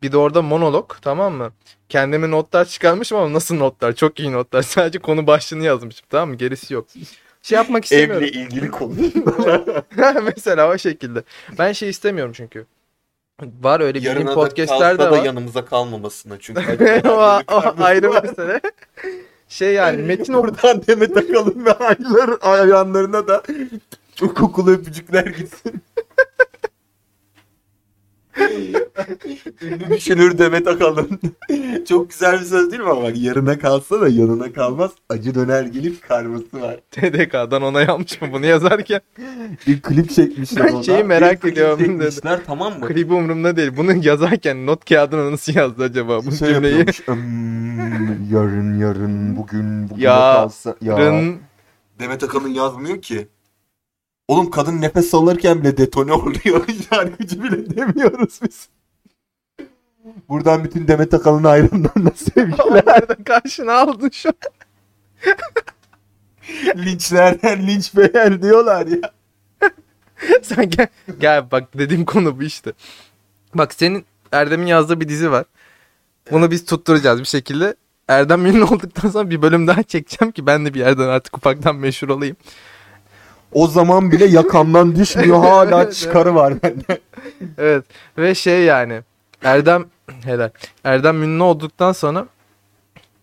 [0.03, 1.53] bir de orada monolog tamam mı?
[1.89, 3.93] Kendime notlar çıkarmışım ama nasıl notlar?
[3.93, 4.63] Çok iyi notlar.
[4.77, 6.37] Sadece konu başlığını yazmışım tamam mı?
[6.37, 6.87] Gerisi yok.
[7.43, 8.23] Şey yapmak istemiyorum.
[8.23, 8.95] Evle ilgili konu.
[10.25, 11.23] mesela o şekilde.
[11.59, 12.67] Ben şey istemiyorum çünkü.
[13.63, 15.25] Var öyle bildiğim podcastler de da var.
[15.25, 17.03] yanımıza kalmamasına çünkü.
[17.09, 18.61] o, o ayrı mesele.
[19.49, 23.43] Şey yani metin Buradan Demet Akalın ve Aylar ayağlarına da
[24.15, 25.83] çok kokulu öpücükler gitsin.
[29.62, 31.20] Ünlü düşünür Demet Akalın.
[31.88, 34.90] çok güzel bir söz değil mi ama bak yarına kalsa da yanına kalmaz.
[35.09, 36.77] Acı döner gelip karması var.
[36.90, 39.01] TDK'dan onay almış mı bunu yazarken?
[39.66, 40.83] Bir klip çekmişler Ben ona.
[40.83, 42.11] şeyi merak Bir klip ediyorum dedi.
[42.11, 42.87] çekmişler, tamam mı?
[42.88, 43.72] Klibi umurumda değil.
[43.77, 46.79] Bunu yazarken not kağıdına nasıl yazdı acaba bu Şey cümleyi?
[46.79, 47.09] yapıyormuş.
[47.09, 50.77] "Hmm, yarın yarın bugün bugün Ya, kalsa.
[50.83, 50.99] Ya.
[50.99, 51.37] Rın
[51.99, 53.29] Demet Akalın yazmıyor ki.
[54.29, 56.67] Oğlum kadın nefes alırken bile detone oluyor.
[56.91, 58.69] Şarkıcı bile demiyoruz biz.
[60.29, 62.87] Buradan bütün Demet Akalın hayranlarına sevgiler.
[62.87, 64.35] Nereden karşına aldın şu an?
[66.77, 69.12] Linçlerden linç beğen diyorlar ya.
[70.43, 70.87] Sen gel,
[71.21, 72.73] gel bak dediğim konu bu işte.
[73.55, 75.45] Bak senin Erdem'in yazdığı bir dizi var.
[76.31, 77.75] Bunu biz tutturacağız bir şekilde.
[78.09, 81.77] Erdem ünlü olduktan sonra bir bölüm daha çekeceğim ki ben de bir yerden artık ufaktan
[81.77, 82.37] meşhur olayım.
[83.57, 85.38] O zaman bile yakamdan düşmüyor.
[85.45, 87.01] Hala çıkarı var bende.
[87.59, 87.85] Evet
[88.19, 89.03] ve şey yani
[89.42, 89.85] Erdem
[90.25, 90.51] helal.
[90.85, 92.27] Erdem ünlü olduktan sonra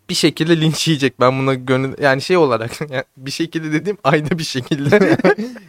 [0.10, 1.20] bir şekilde linç yiyecek.
[1.20, 5.00] Ben buna gönül yani şey olarak yani bir şekilde dediğim ayda bir şekilde.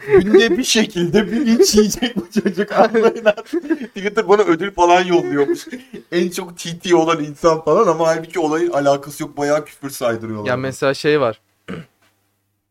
[0.07, 2.71] Günde bir şekilde bir linç yiyecek bu çocuk.
[2.71, 3.63] Anlayın artık.
[3.95, 5.67] Twitter bana ödül falan yolluyormuş.
[6.11, 9.37] en çok TT olan insan falan ama halbuki olayın alakası yok.
[9.37, 10.49] Bayağı küfür saydırıyorlar.
[10.49, 11.41] ya mesela şey var.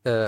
[0.07, 0.27] Ee,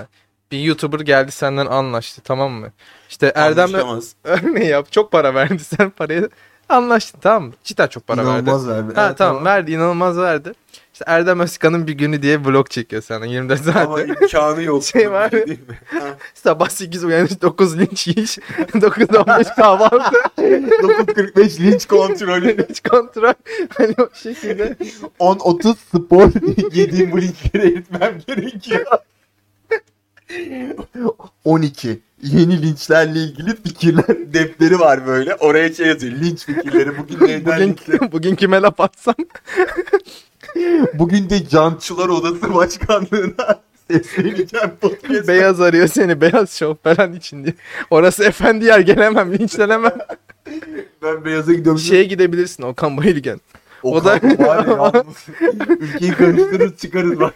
[0.51, 2.71] bir YouTuber geldi senden anlaştı tamam mı?
[3.09, 3.73] İşte Erdem'le
[4.23, 4.91] örneği yap.
[4.91, 6.29] Çok para verdi sen parayı.
[6.69, 7.53] Anlaştın tamam mı?
[7.63, 8.29] Cidden çok para verdi.
[8.49, 8.93] İnanılmaz verdi.
[8.95, 10.51] Ha Evet, tamam verdi inanılmaz verdi.
[10.93, 13.75] İşte Erdem Özkan'ın bir günü diye vlog çekiyor sana 24 saat.
[13.75, 14.83] Ama imkanı yok.
[14.83, 15.31] Şey var.
[15.31, 15.79] Değil mi?
[16.33, 22.57] Sabah 8 uyanış 9 linç yiyiş 9-15 kahvaltı 9.45 linç kontrolü.
[22.57, 23.33] linç kontrol
[23.77, 24.75] hani o şekilde
[25.19, 26.31] 10.30 spor
[26.75, 28.85] yediğim bu linçleri eritmem gerekiyor.
[31.45, 31.99] 12.
[32.23, 35.35] Yeni linçlerle ilgili fikirler defteri var böyle.
[35.35, 36.13] Oraya şey yazıyor.
[36.13, 36.97] Linç fikirleri.
[36.97, 39.15] Bugün neyden bugün, bugün kime laf atsam
[40.93, 43.59] Bugün de Cancılar Odası Başkanlığı'na
[43.91, 45.27] sesleneceğim podcast.
[45.27, 47.53] beyaz arıyor seni beyaz şov falan için diye.
[47.89, 49.97] Orası efendi yer gelemem linçlenemem.
[51.03, 51.79] Ben beyaza gidiyorum.
[51.81, 53.39] Şeye gidebilirsin Okan Bayülgen.
[53.83, 55.03] O, O da- var ya.
[55.79, 57.33] Ülkeyi karıştırır çıkarız bak.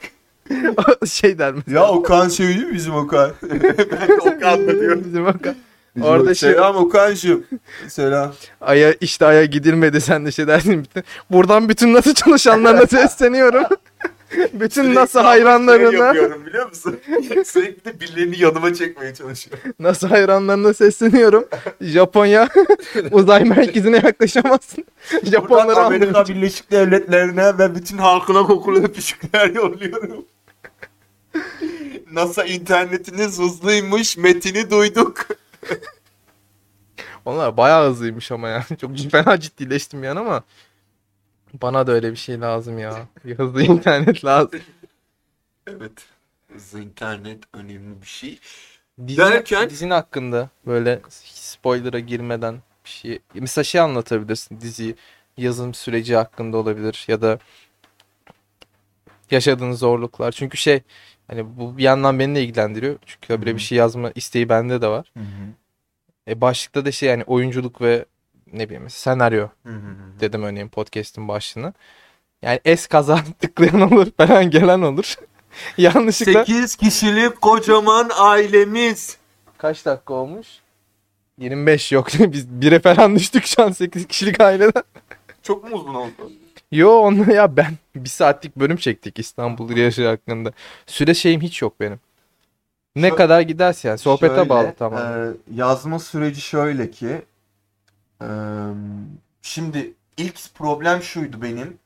[1.07, 1.61] şey der mi?
[1.67, 3.31] Ya Okan şey değil mi bizim Okan?
[3.51, 3.59] ben
[4.07, 5.03] de Okan'la diyorum.
[5.05, 5.55] Bizim Okan.
[5.95, 6.33] Bizim Orada Okan.
[6.33, 7.43] şey- Selam Okan'cığım.
[7.87, 8.33] Selam.
[8.61, 10.83] Aya işte aya gidilmedi sen de şey dersin.
[10.83, 13.63] bütün- Buradan bütün NASA çalışanlarına sesleniyorum.
[14.53, 16.99] bütün NASA Şey hayranlarına, yapıyorum biliyor musun?
[17.45, 19.73] Sürekli birilerini yanıma çekmeye çalışıyorum.
[19.79, 21.45] NASA hayranlarına sesleniyorum.
[21.81, 22.49] Japonya
[23.11, 24.85] uzay merkezine yaklaşamazsın.
[25.13, 26.35] Buradan Japonları Amerika anlıyorum.
[26.35, 30.25] Birleşik Devletleri'ne ve bütün halkına kokulu öpücükler yolluyorum.
[32.11, 35.27] NASA internetiniz hızlıymış, metini duyduk.
[37.25, 38.65] Onlar bayağı hızlıymış ama ya.
[38.81, 40.43] Çok fena ciddileştim yani ama
[41.53, 43.07] bana da öyle bir şey lazım ya.
[43.25, 44.61] Bir hızlı internet lazım.
[45.67, 46.05] Evet.
[46.53, 48.39] Hızlı internet önemli bir şey.
[49.07, 53.19] Dizi, Derken- dizinin hakkında böyle spoiler'a girmeden bir şey.
[53.33, 54.95] Mesela şey anlatabilirsin diziyi.
[55.37, 57.39] Yazım süreci hakkında olabilir ya da
[59.31, 60.31] yaşadığın zorluklar.
[60.31, 60.81] Çünkü şey
[61.31, 62.95] hani bu bir yandan beni de ilgilendiriyor.
[63.05, 63.55] Çünkü Hı böyle hı.
[63.55, 65.13] bir şey yazma isteği bende de var.
[66.27, 68.05] E başlıkta da şey yani oyunculuk ve
[68.53, 69.47] ne bileyim senaryo
[70.19, 71.73] dedim örneğin podcast'in başlığına.
[72.41, 75.15] Yani es kaza tıklayan olur falan gelen olur.
[75.77, 79.17] Yanlışlıkla 8 kişilik kocaman ailemiz.
[79.57, 80.47] kaç dakika olmuş?
[81.37, 82.07] 25 yok.
[82.19, 84.83] Biz bire falan düştük şu an 8 kişilik aileden.
[85.43, 86.31] Çok mu uzun oldu?
[86.71, 90.51] Yo onunla ya ben bir saatlik bölüm çektik İstanbul yaşı hakkında.
[90.85, 91.99] Süre şeyim hiç yok benim.
[92.95, 94.99] Ne Şö- kadar giderse yani sohbete Şöyle, bağlı tamam.
[94.99, 97.21] e, yazma süreci şöyle ki
[98.21, 98.27] e,
[99.41, 101.77] şimdi ilk problem şuydu benim.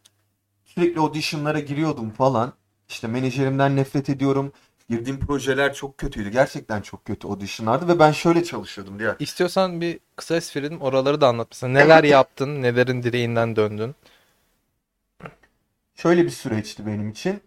[0.65, 2.54] Sürekli auditionlara giriyordum falan.
[2.89, 4.52] İşte menajerimden nefret ediyorum.
[4.89, 6.30] Girdiğim projeler çok kötüydü.
[6.30, 9.15] Gerçekten çok kötü auditionlardı ve ben şöyle çalışıyordum diye.
[9.19, 11.48] İstiyorsan bir kısa espridim oraları da anlat.
[11.52, 13.95] Mesela neler yaptın, nelerin direğinden döndün.
[15.95, 17.41] Şöyle bir süreçti benim için.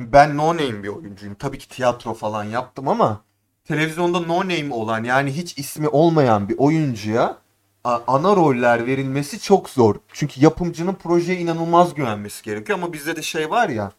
[0.00, 1.34] Ben no name bir oyuncuyum.
[1.34, 3.24] Tabii ki tiyatro falan yaptım ama
[3.64, 7.38] televizyonda no name olan yani hiç ismi olmayan bir oyuncuya
[7.84, 9.96] ana roller verilmesi çok zor.
[10.12, 13.92] Çünkü yapımcının projeye inanılmaz güvenmesi gerekiyor ama bizde de şey var ya.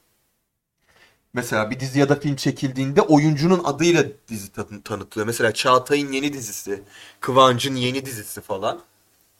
[1.33, 5.27] Mesela bir dizi ya da film çekildiğinde oyuncunun adıyla dizi tan- tanıtılıyor.
[5.27, 6.83] Mesela Çağatay'ın yeni dizisi,
[7.19, 8.79] Kıvanç'ın yeni dizisi falan.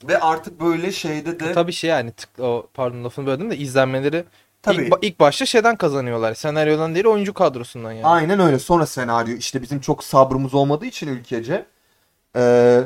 [0.04, 4.26] Ve artık böyle şeyde de Tabii şey yani tık, o, pardon lafını böldüm de izlenmeleri
[4.62, 4.86] Tabii.
[4.86, 6.34] ilk, ilk başta şeyden kazanıyorlar.
[6.34, 8.06] Senaryodan değil oyuncu kadrosundan yani.
[8.06, 8.60] Aynen öyle.
[8.60, 9.36] Sonra senaryo.
[9.36, 11.66] işte bizim çok sabrımız olmadığı için ülkece.
[12.36, 12.82] Ee,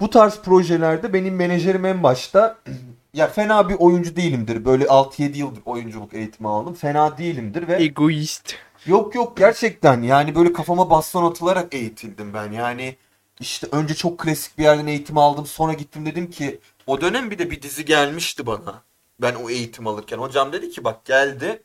[0.00, 2.56] bu tarz projelerde benim menajerim en başta
[3.14, 4.64] ya fena bir oyuncu değilimdir.
[4.64, 6.74] Böyle 6-7 yıldır oyunculuk eğitimi aldım.
[6.74, 8.54] Fena değilimdir ve Egoist.
[8.86, 12.52] yok yok gerçekten yani böyle kafama baston atılarak eğitildim ben.
[12.52, 12.96] Yani
[13.40, 15.46] işte önce çok klasik bir yerden eğitim aldım.
[15.46, 18.82] Sonra gittim dedim ki o dönem bir de bir dizi gelmişti bana.
[19.20, 20.18] Ben o eğitim alırken.
[20.18, 21.62] Hocam dedi ki bak geldi.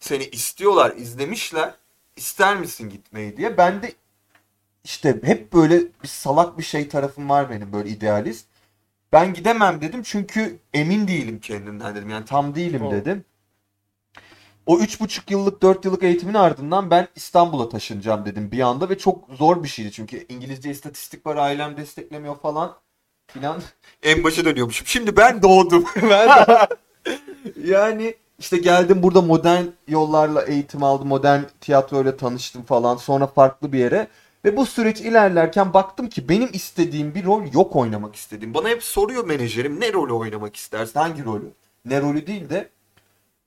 [0.00, 1.74] Seni istiyorlar, izlemişler.
[2.16, 3.56] İster misin gitmeyi diye.
[3.58, 3.92] Ben de
[4.84, 8.46] işte hep böyle bir salak bir şey tarafım var benim böyle idealist.
[9.12, 12.10] Ben gidemem dedim çünkü emin değilim kendimden dedim.
[12.10, 13.24] Yani tam değilim O- dedim.
[14.66, 18.98] O üç buçuk yıllık, dört yıllık eğitimin ardından ben İstanbul'a taşınacağım dedim bir anda ve
[18.98, 22.76] çok zor bir şeydi çünkü İngilizce istatistik var, ailem desteklemiyor falan
[23.26, 23.62] filan.
[24.02, 24.86] En başa dönüyormuşum.
[24.86, 25.84] Şimdi ben doğdum.
[27.64, 32.96] yani işte geldim burada modern yollarla eğitim aldım, modern tiyatroyla tanıştım falan.
[32.96, 34.08] Sonra farklı bir yere
[34.44, 38.54] ve bu süreç ilerlerken baktım ki benim istediğim bir rol yok oynamak istediğim.
[38.54, 41.50] Bana hep soruyor menajerim ne rolü oynamak istersin, hangi rolü?
[41.84, 42.68] Ne rolü değil de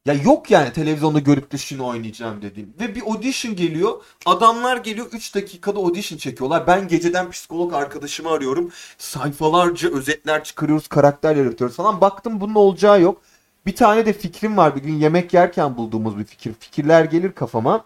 [0.06, 2.74] ya yok yani televizyonda görüp de şunu oynayacağım dediğim.
[2.80, 4.04] Ve bir audition geliyor.
[4.26, 6.68] Adamlar geliyor 3 dakikada audition çekiyorlar.
[6.68, 8.72] Ben geceden psikolog arkadaşımı arıyorum.
[8.98, 12.02] Sayfalarca özetler çıkarıyoruz, karakter yaratıyoruz falan.
[12.02, 13.22] Baktım bunun olacağı yok.
[13.66, 14.76] Bir tane de fikrim var.
[14.76, 16.54] Bir gün yemek yerken bulduğumuz bir fikir.
[16.60, 17.86] Fikirler gelir kafama.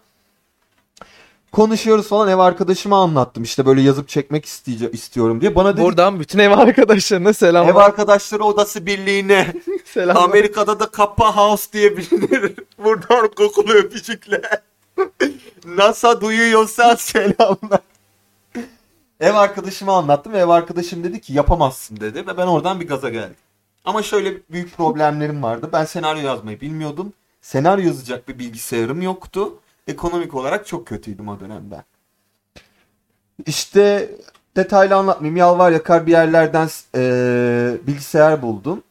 [1.54, 3.42] Konuşuyoruz falan ev arkadaşıma anlattım.
[3.42, 5.54] İşte böyle yazıp çekmek isteyece- istiyorum diye.
[5.54, 7.68] Bana dedi Buradan bütün ev arkadaşlarına selam.
[7.68, 9.52] ev arkadaşları odası birliğine
[9.84, 10.16] selam.
[10.16, 12.52] Amerika'da da Kappa House diye bilinir.
[12.84, 14.62] Buradan kokulu öpücükler.
[15.66, 17.80] NASA duyuyorsa selamlar.
[19.20, 23.08] Ev arkadaşıma anlattım ve ev arkadaşım dedi ki yapamazsın dedi ve ben oradan bir gaza
[23.08, 23.36] geldim.
[23.84, 25.68] Ama şöyle büyük problemlerim vardı.
[25.72, 27.12] Ben senaryo yazmayı bilmiyordum.
[27.42, 29.54] Senaryo yazacak bir bilgisayarım yoktu.
[29.86, 31.84] Ekonomik olarak çok kötüydüm o dönemde.
[33.46, 34.10] İşte
[34.56, 35.36] detaylı anlatmayayım.
[35.36, 38.82] Yalvar yakar bir yerlerden eee, bilgisayar buldum.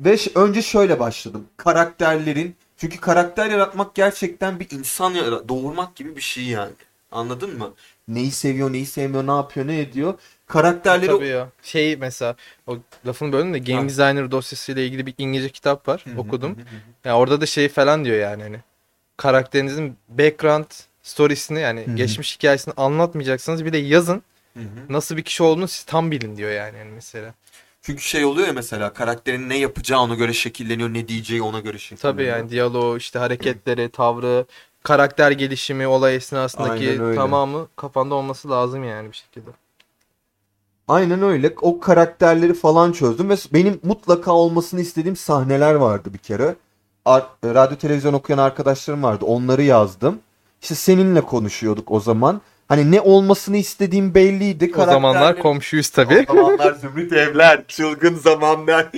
[0.00, 1.46] Ve önce şöyle başladım.
[1.56, 6.72] Karakterlerin çünkü karakter yaratmak gerçekten bir insan yara- doğurmak gibi bir şey yani.
[7.12, 7.72] Anladın mı?
[8.08, 10.14] Neyi seviyor, neyi sevmiyor, ne yapıyor, ne ediyor.
[10.46, 11.48] karakterleri Tabii ya.
[11.62, 13.88] Şey mesela o lafını böldüm de Game Ha.
[13.88, 16.02] Designer dosyasıyla ilgili bir İngilizce kitap var.
[16.04, 16.50] Hı hı, okudum.
[16.52, 17.08] hı hı, hı.
[17.08, 18.56] Ya orada da şey falan diyor yani hani
[19.16, 20.66] karakterinizin background
[21.02, 21.96] storiesini yani Hı hı.
[21.96, 24.22] geçmiş hikayesini anlatmayacaksınız bir de yazın
[24.54, 24.66] Hı hı.
[24.88, 27.34] nasıl bir kişi olduğunu siz tam bilin diyor yani, yani mesela.
[27.82, 31.78] Çünkü şey oluyor ya mesela karakterin ne yapacağı ona göre şekilleniyor, ne diyeceği ona göre
[31.78, 32.14] şekilleniyor.
[32.14, 34.44] Tabii yani diyaloğu işte hareketleri, tavrı,
[34.82, 39.50] karakter gelişimi, olay esnasındaki tamamı kafanda olması lazım yani bir şekilde.
[40.88, 41.54] Aynen öyle.
[41.60, 46.54] O karakterleri falan çözdüm ve benim mutlaka olmasını istediğim sahneler vardı bir kere.
[47.44, 49.24] Radyo televizyon okuyan arkadaşlarım vardı.
[49.24, 50.18] Onları yazdım.
[50.62, 52.40] İşte seninle konuşuyorduk o zaman.
[52.68, 54.72] Hani ne olmasını istediğim belliydi.
[54.76, 56.26] O zamanlar komşuyuz tabii.
[56.28, 58.88] O zamanlar zümrüt evler, çılgın zamanlar.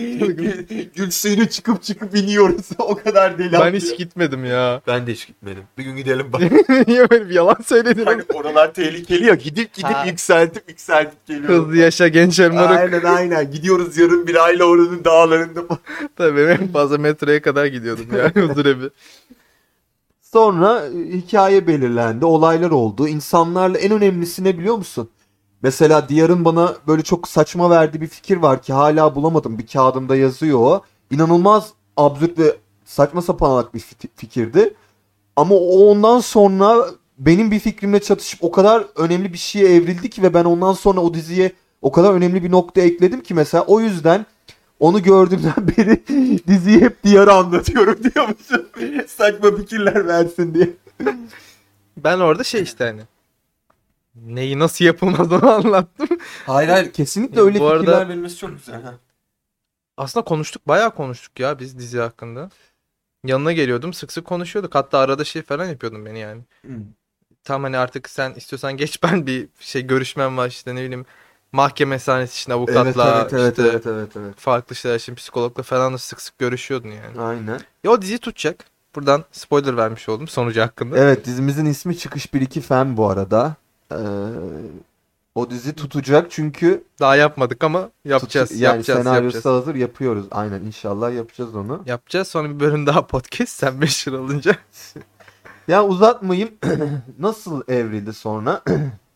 [0.95, 2.67] Gül suyuna çıkıp çıkıp iniyoruz.
[2.79, 3.53] o kadar deli.
[3.53, 3.75] Ben atıyor.
[3.83, 4.81] hiç gitmedim ya.
[4.87, 5.63] Ben de hiç gitmedim.
[5.79, 6.41] Bir gün gidelim bak.
[6.89, 8.05] Niye böyle bir yalan söyledin?
[8.05, 9.35] hani oralar tehlikeli ya.
[9.35, 10.05] Gidip gidip Ha.
[10.07, 11.57] yükseltip yükseltip geliyoruz.
[11.57, 12.79] Hızlı yaşa genç Elmaruk.
[12.79, 13.51] Aynen aynen.
[13.51, 15.61] Gidiyoruz yarın bir ayla oranın dağlarında.
[16.17, 18.91] Tabii ben en fazla metroya kadar gidiyordum yani huzur evi.
[20.33, 22.25] Sonra e, hikaye belirlendi.
[22.25, 23.09] Olaylar oldu.
[23.09, 25.11] İnsanlarla en önemlisi ne biliyor musun?
[25.63, 29.59] Mesela Diyar'ın bana böyle çok saçma verdiği bir fikir var ki hala bulamadım.
[29.59, 30.83] Bir kağıdımda yazıyor o.
[31.11, 34.75] İnanılmaz absürt ve saçma sapanak bir fi- fikirdi.
[35.37, 36.87] Ama o ondan sonra
[37.19, 41.01] benim bir fikrimle çatışıp o kadar önemli bir şeye evrildi ki ve ben ondan sonra
[41.01, 44.27] o diziye o kadar önemli bir nokta ekledim ki mesela o yüzden
[44.81, 46.07] onu gördüğümden beri
[46.47, 48.69] diziyi hep Diyar'a anlatıyorum diyor musun?
[49.07, 50.71] Saçma fikirler versin diye.
[51.97, 53.01] Ben orada şey işte hani
[54.15, 56.09] neyi nasıl yapılmaz onu anlattım.
[56.47, 58.83] Hayır hayır kesinlikle öyle bu fikirler arada- verilmesi çok güzel.
[58.83, 58.95] Ha.
[59.97, 62.51] Aslında konuştuk bayağı konuştuk ya biz dizi hakkında.
[63.25, 64.75] Yanına geliyordum sık sık konuşuyorduk.
[64.75, 66.43] Hatta arada şey falan yapıyordum beni yani.
[67.45, 71.07] Tam hani artık sen istiyorsan geç ben bir şey görüşmem var işte ne bileyim
[71.53, 74.35] mahkeme sahnesi için avukatla evet, evet, işte evet, evet, evet.
[74.37, 77.21] farklı şeyler için psikologla falan da sık sık görüşüyordun yani.
[77.21, 77.61] Aynen.
[77.85, 78.65] Ya o dizi tutacak.
[78.97, 80.99] Buradan spoiler vermiş oldum sonucu hakkında.
[80.99, 83.55] Evet dizimizin ismi Çıkış 1-2 Fen bu arada.
[83.93, 83.97] Ee,
[85.35, 88.51] o dizi tutacak çünkü Daha yapmadık ama yapacağız.
[88.51, 89.57] tutu- yani yapacağız, senaryosu yapacağız.
[89.57, 90.27] hazır yapıyoruz.
[90.31, 91.83] Aynen inşallah yapacağız onu.
[91.87, 94.57] Yapacağız sonra bir bölüm daha podcast sen meşhur olunca.
[95.69, 96.51] Ya uzatmayayım.
[97.19, 98.63] Nasıl evrildi sonra?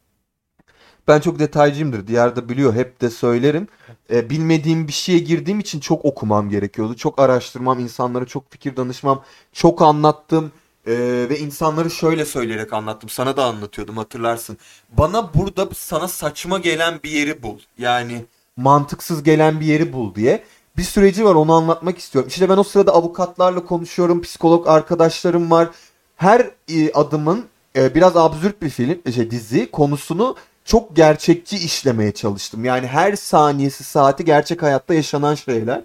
[1.08, 2.06] ben çok detaycıyımdır.
[2.06, 2.74] Diğer de biliyor.
[2.74, 3.68] Hep de söylerim.
[4.10, 6.96] Ee, bilmediğim bir şeye girdiğim için çok okumam gerekiyordu.
[6.96, 9.22] Çok araştırmam, insanlara çok fikir danışmam.
[9.52, 10.52] Çok anlattım.
[10.86, 13.08] Ee, ve insanları şöyle söyleyerek anlattım.
[13.08, 14.58] Sana da anlatıyordum hatırlarsın.
[14.98, 17.58] Bana burada sana saçma gelen bir yeri bul.
[17.78, 18.24] Yani
[18.56, 20.44] mantıksız gelen bir yeri bul diye.
[20.76, 22.28] Bir süreci var onu anlatmak istiyorum.
[22.28, 24.22] İşte ben o sırada avukatlarla konuşuyorum.
[24.22, 25.68] Psikolog arkadaşlarım var.
[26.16, 27.44] Her e, adımın
[27.76, 32.64] e, biraz absürt bir film, şey dizi konusunu çok gerçekçi işlemeye çalıştım.
[32.64, 35.82] Yani her saniyesi saati gerçek hayatta yaşanan şeyler.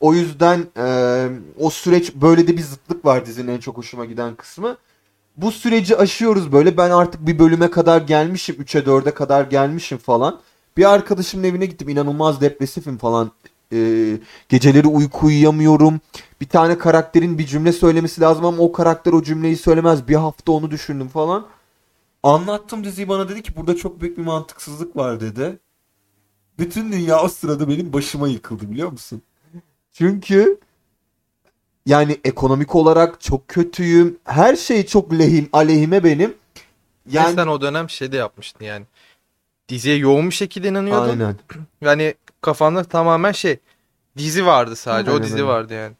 [0.00, 1.26] O yüzden e,
[1.58, 4.76] o süreç böyle de bir zıtlık var dizinin en çok hoşuma giden kısmı.
[5.36, 6.76] Bu süreci aşıyoruz böyle.
[6.76, 8.56] Ben artık bir bölüme kadar gelmişim.
[8.56, 10.40] 3'e 4'e kadar gelmişim falan.
[10.76, 11.88] Bir arkadaşımın evine gittim.
[11.88, 13.32] İnanılmaz depresifim falan.
[13.72, 13.78] E,
[14.48, 16.00] geceleri uyku uyuyamıyorum.
[16.40, 20.08] Bir tane karakterin bir cümle söylemesi lazım ama o karakter o cümleyi söylemez.
[20.08, 21.46] Bir hafta onu düşündüm falan.
[22.22, 25.58] Anlattım diziyi bana dedi ki burada çok büyük bir mantıksızlık var dedi.
[26.58, 29.22] Bütün dünya o sırada benim başıma yıkıldı biliyor musun?
[29.92, 30.60] Çünkü
[31.86, 34.18] yani ekonomik olarak çok kötüyüm.
[34.24, 36.34] Her şey çok lehim, aleyhime benim.
[37.10, 37.34] Yani...
[37.34, 38.86] Sen o dönem şey de yapmıştın yani.
[39.68, 41.08] Diziye yoğun bir şekilde inanıyordun.
[41.08, 41.36] aynen.
[41.80, 43.58] Yani kafanda tamamen şey
[44.16, 45.10] dizi vardı sadece.
[45.10, 45.46] Aynen o dizi öyle.
[45.46, 45.94] vardı yani.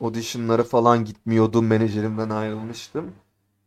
[0.00, 1.66] Auditionlara falan gitmiyordum.
[1.66, 3.12] Menajerimden ayrılmıştım.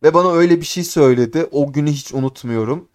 [0.04, 1.48] Ve bana öyle bir şey söyledi.
[1.52, 2.88] O günü hiç unutmuyorum.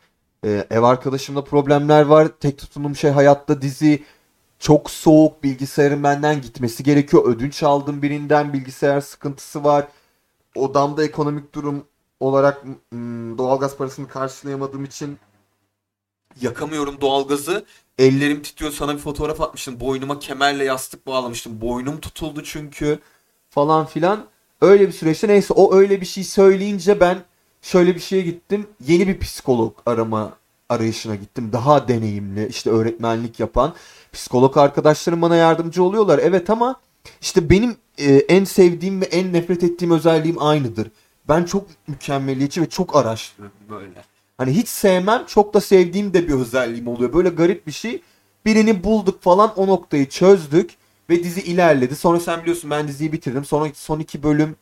[0.44, 2.28] Ee, ev arkadaşımla problemler var.
[2.40, 4.04] Tek tutunduğum şey hayatta dizi.
[4.58, 5.42] Çok soğuk.
[5.42, 7.24] Bilgisayarın benden gitmesi gerekiyor.
[7.24, 8.52] Ödünç aldım birinden.
[8.52, 9.88] Bilgisayar sıkıntısı var.
[10.54, 11.84] Odamda ekonomik durum
[12.20, 15.18] olarak mm, doğalgaz parasını karşılayamadığım için
[16.40, 17.64] yakamıyorum doğalgazı.
[17.98, 18.72] Ellerim titriyor.
[18.72, 19.80] Sana bir fotoğraf atmıştım.
[19.80, 21.60] Boynuma kemerle yastık bağlamıştım.
[21.60, 22.98] Boynum tutuldu çünkü
[23.50, 24.26] falan filan.
[24.60, 27.18] Öyle bir süreçte neyse o öyle bir şey söyleyince ben
[27.62, 28.66] şöyle bir şeye gittim.
[28.86, 30.32] Yeni bir psikolog arama
[30.68, 31.50] arayışına gittim.
[31.52, 33.74] Daha deneyimli işte öğretmenlik yapan
[34.12, 36.20] psikolog arkadaşlarım bana yardımcı oluyorlar.
[36.22, 36.80] Evet ama
[37.20, 40.90] işte benim e, en sevdiğim ve en nefret ettiğim özelliğim aynıdır.
[41.28, 44.04] Ben çok mükemmeliyetçi ve çok araştırırım böyle.
[44.38, 47.12] Hani hiç sevmem çok da sevdiğim de bir özelliğim oluyor.
[47.12, 48.02] Böyle garip bir şey.
[48.44, 50.70] Birini bulduk falan o noktayı çözdük
[51.10, 51.96] ve dizi ilerledi.
[51.96, 53.44] Sonra sen biliyorsun ben diziyi bitirdim.
[53.44, 54.56] Sonra son iki bölüm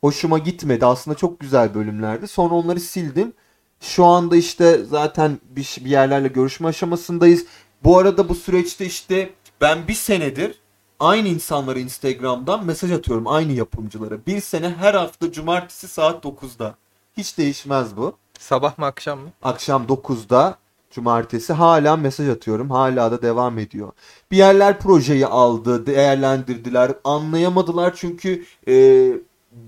[0.00, 0.86] hoşuma gitmedi.
[0.86, 2.28] Aslında çok güzel bölümlerdi.
[2.28, 3.32] Sonra onları sildim.
[3.80, 7.44] Şu anda işte zaten bir, bir yerlerle görüşme aşamasındayız.
[7.84, 9.30] Bu arada bu süreçte işte
[9.60, 10.60] ben bir senedir
[11.00, 14.26] aynı insanlara Instagram'dan mesaj atıyorum aynı yapımcılara.
[14.26, 16.74] Bir sene her hafta cumartesi saat 9'da.
[17.16, 18.16] Hiç değişmez bu.
[18.38, 19.28] Sabah mı akşam mı?
[19.42, 20.58] Akşam 9'da
[20.96, 22.70] cumartesi hala mesaj atıyorum.
[22.70, 23.92] Hala da devam ediyor.
[24.30, 26.92] Bir yerler projeyi aldı, değerlendirdiler.
[27.04, 28.74] Anlayamadılar çünkü e,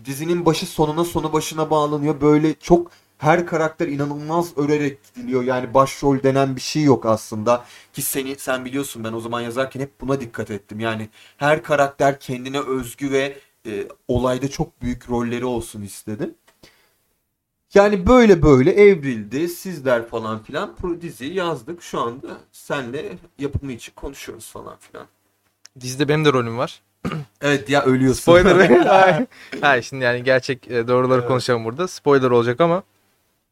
[0.05, 2.21] dizinin başı sonuna sonu başına bağlanıyor.
[2.21, 5.43] Böyle çok her karakter inanılmaz örerek gidiliyor.
[5.43, 7.65] Yani başrol denen bir şey yok aslında.
[7.93, 10.81] Ki seni sen biliyorsun ben o zaman yazarken hep buna dikkat ettim.
[10.81, 16.35] Yani her karakter kendine özgü ve e, olayda çok büyük rolleri olsun istedim.
[17.75, 19.49] Yani böyle böyle evrildi.
[19.49, 21.83] Sizler falan filan pro diziyi yazdık.
[21.83, 23.05] Şu anda senle
[23.39, 25.07] yapımı için konuşuyoruz falan filan.
[25.81, 26.81] Dizide benim de rolüm var.
[27.41, 28.21] Evet ya ölüyorsun.
[28.23, 28.71] Spoiler.
[29.61, 31.29] Hayır şimdi yani gerçek e, doğruları Evet.
[31.29, 31.89] konuşalım burada.
[31.89, 32.83] Spoiler olacak ama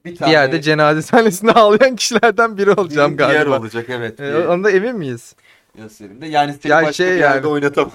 [0.04, 3.58] bir bir yerde cenaze sahnesinde ağlayan kişilerden biri olacağım diğer galiba.
[3.58, 4.20] olacak evet.
[4.20, 5.34] E, onda emin miyiz?
[5.74, 6.26] Gösterimde.
[6.26, 7.92] Yani seni Ya başka şey bir yerde yani- oynatamam.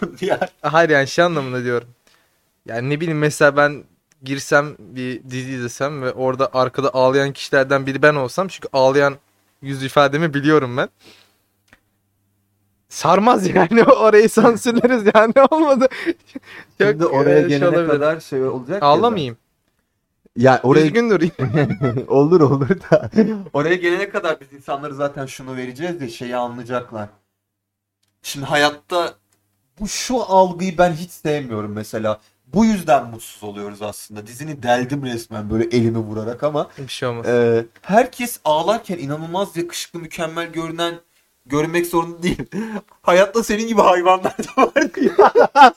[0.61, 1.87] Hayır yani şey anlamında diyorum.
[2.65, 3.83] Yani ne bileyim mesela ben
[4.23, 9.15] girsem bir dizi izlesem ve orada arkada ağlayan kişilerden biri ben olsam çünkü ağlayan
[9.61, 10.89] yüz ifademi biliyorum ben.
[12.89, 15.87] Sarmaz yani orayı sansürleriz yani olmadı.
[16.79, 17.89] Çok, Şimdi oraya e, şey gelene olabilir.
[17.89, 18.81] kadar şey olacak.
[18.81, 19.37] ya Ağlamayayım.
[20.37, 21.33] Yani oraya Üzgün durayım.
[22.07, 23.09] olur olur da.
[23.53, 27.09] Oraya gelene kadar biz insanları zaten şunu vereceğiz de şeyi anlayacaklar.
[28.21, 29.13] Şimdi hayatta
[29.79, 32.19] bu şu algıyı ben hiç sevmiyorum mesela.
[32.53, 34.27] Bu yüzden mutsuz oluyoruz aslında.
[34.27, 37.27] Dizini deldim resmen böyle elimi vurarak ama Bir şey olmaz.
[37.27, 40.95] Ee, herkes ağlarken inanılmaz yakışıklı, mükemmel görünen
[41.45, 42.43] görünmek zorunda değil.
[43.01, 44.83] Hayatta senin gibi hayvanlar da var.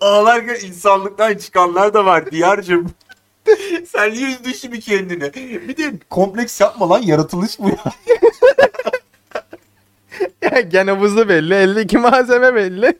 [0.00, 2.90] Ağlarken insanlıktan çıkanlar da var diyarcım.
[3.86, 5.34] Sen niye üzdün şimdi kendini?
[5.68, 7.84] Bir de kompleks yapma lan yaratılış bu ya.
[10.42, 12.98] Ya gen havuzu belli, 52 malzeme belli.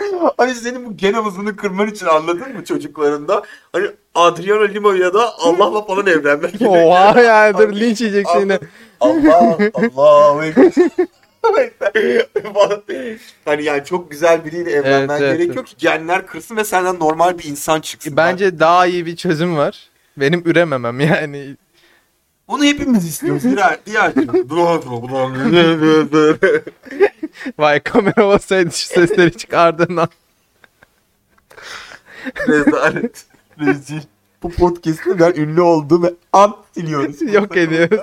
[0.36, 3.42] Hani senin bu gen havuzunu kırman için anladın mı çocuklarında?
[3.72, 6.62] Hani Adriano Lima ya da Allah'la falan evlenmek.
[6.66, 8.58] Oha yani dur linç yiyeceksin yine.
[9.00, 10.44] Allah Allah
[13.44, 17.38] hani yani çok güzel biriyle evlenmen Evet, evet, gerekiyor ki genler kırsın ve senden normal
[17.38, 18.16] bir insan çıksın.
[18.16, 19.90] Bence daha iyi bir çözüm var.
[20.16, 21.56] Benim ürememem yani.
[22.48, 23.42] Bunu hepimiz istiyoruz.
[23.42, 24.12] Diğer diğer.
[27.58, 30.08] Vay kamera olsaydı şu sesleri çıkardığın an.
[32.48, 33.24] Rezalet.
[33.58, 34.00] Rezil.
[34.42, 37.34] Bu podcast'te ben ünlü oldum ve an siliyoruz.
[37.34, 38.00] Yok ediyoruz.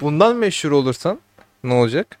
[0.00, 1.18] Bundan meşhur olursan
[1.64, 2.19] ne olacak?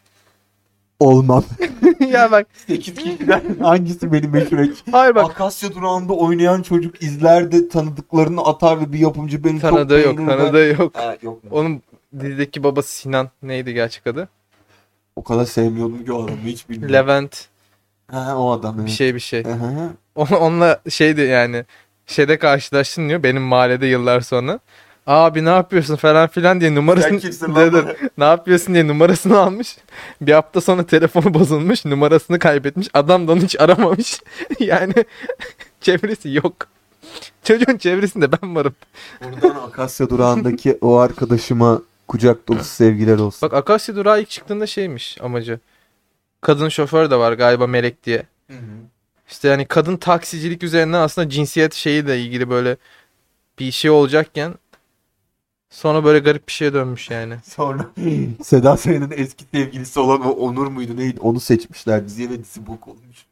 [1.00, 1.44] Olmam.
[2.08, 4.84] ya bak 8 kişiden hangisi beni meşhur edecek?
[4.92, 9.70] hayır bak Akasya durağında oynayan çocuk izler de tanıdıklarını atar ve bir yapımcı beni çok
[9.70, 10.96] tanıdığı yok beğenir tanıdığı yok.
[10.96, 11.50] Ha, yok mu?
[11.52, 11.82] Onun
[12.20, 14.28] dizideki babası Sinan neydi gerçek adı?
[15.16, 16.94] O kadar sevmiyordum ki o adamı hiç bilmiyorum.
[16.94, 17.48] Levent
[18.10, 18.86] Ha, o adam evet.
[18.86, 19.40] bir şey bir şey.
[19.40, 19.90] Aha.
[20.14, 21.64] On- Onunla şeydi yani
[22.06, 24.58] şeyde karşılaştın diyor benim mahallede yıllar sonra.
[25.10, 27.94] Abi ne yapıyorsun falan filan diye numarasını lan?
[28.18, 29.76] ne yapıyorsun diye numarasını almış.
[30.20, 31.84] Bir hafta sonra telefonu bozulmuş.
[31.84, 32.88] Numarasını kaybetmiş.
[32.94, 34.20] Adam da onu hiç aramamış.
[34.60, 34.94] yani
[35.80, 36.54] çevresi yok.
[37.44, 38.74] Çocuğun çevresinde ben varım.
[39.24, 43.48] Buradan Akasya durağındaki o arkadaşıma kucak dolusu sevgiler olsun.
[43.48, 45.60] Bak Akasya durağı ilk çıktığında şeymiş amacı.
[46.40, 48.22] Kadın şoför de var galiba Melek diye.
[48.50, 48.76] Hı hı.
[49.30, 52.76] İşte yani kadın taksicilik üzerinden aslında cinsiyet şeyi de ilgili böyle
[53.58, 54.54] bir şey olacakken
[55.70, 57.34] sonra böyle garip bir şeye dönmüş yani.
[57.44, 57.86] Sonra
[58.42, 61.20] Seda Sayan'ın eski sevgilisi olan o Onur muydu neydi?
[61.20, 63.26] Onu seçmişler diziye ve dizi bok olmuş.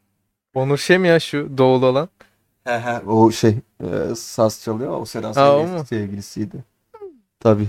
[0.54, 2.08] Onur şey mi ya şu doğulu olan?
[2.64, 2.98] He he.
[3.06, 5.76] O şey e, saz çalıyor o Seda Sayan'ın mu?
[5.76, 6.64] eski sevgilisiydi.
[7.40, 7.68] Tabii.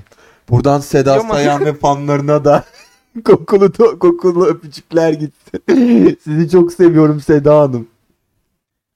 [0.50, 1.34] Buradan Seda mu?
[1.34, 2.66] Sayan ve fanlarına da
[3.26, 5.64] kokulu kokulu öpücükler gitsin.
[6.24, 7.88] Sizi çok seviyorum Seda Hanım.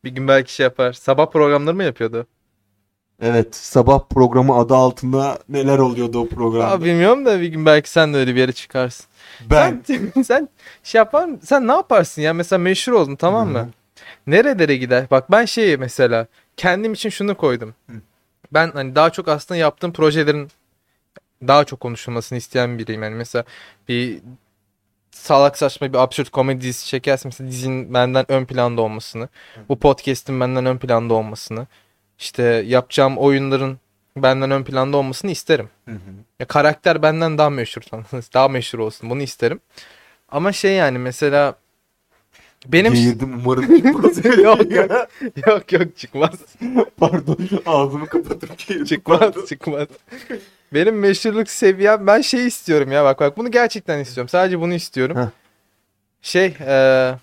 [0.04, 0.94] Bir gün belki şey yapar.
[0.94, 2.28] Sabah programları mı yapıyordu?
[3.22, 6.72] Evet, sabah programı adı altında neler oluyordu o programda?
[6.72, 9.06] Abi bilmiyorum da bir gün belki sen de öyle bir yere çıkarsın.
[9.50, 10.50] ben Sen, sen
[10.84, 12.34] şey yapar Sen ne yaparsın ya?
[12.34, 13.60] Mesela meşhur oldun tamam mı?
[13.60, 13.68] Hı.
[14.28, 15.06] Nerelere gider?
[15.12, 17.76] Bak ben şey mesela kendim için şunu koydum.
[17.90, 17.94] Hı.
[18.54, 20.52] Ben hani daha çok aslında yaptığım projelerin
[21.48, 23.04] daha çok konuşulmasını isteyen biriyim.
[23.04, 23.46] Yani mesela
[23.88, 24.22] bir
[25.12, 27.28] salak saçma bir absürt komedi dizisi çekersin.
[27.30, 29.30] Mesela dizinin benden ön planda olmasını.
[29.70, 31.68] Bu podcast'in benden ön planda olmasını.
[32.20, 33.78] İşte yapacağım oyunların
[34.18, 35.70] benden ön planda olmasını isterim.
[35.86, 35.98] Hı hı.
[36.40, 37.82] Ya karakter benden daha meşhur
[38.34, 39.60] daha meşhur olsun bunu isterim.
[40.30, 41.56] Ama şey yani mesela
[42.68, 44.26] Benim Geğirdim umarım çıkmaz.
[44.38, 44.92] Yok, yok.
[45.48, 46.40] yok yok çıkmaz.
[46.98, 48.86] Pardon ağzımı kapatıp geğirdim.
[48.86, 49.88] Çıkmaz çıkmaz.
[50.74, 54.30] Benim meşhurluk seviyem ben şey istiyorum ya bak bak bunu gerçekten istiyorum.
[54.30, 55.18] Sadece bunu istiyorum.
[55.18, 55.28] Heh.
[56.22, 57.16] Şey eee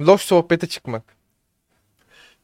[0.00, 1.02] loş sohbete çıkmak.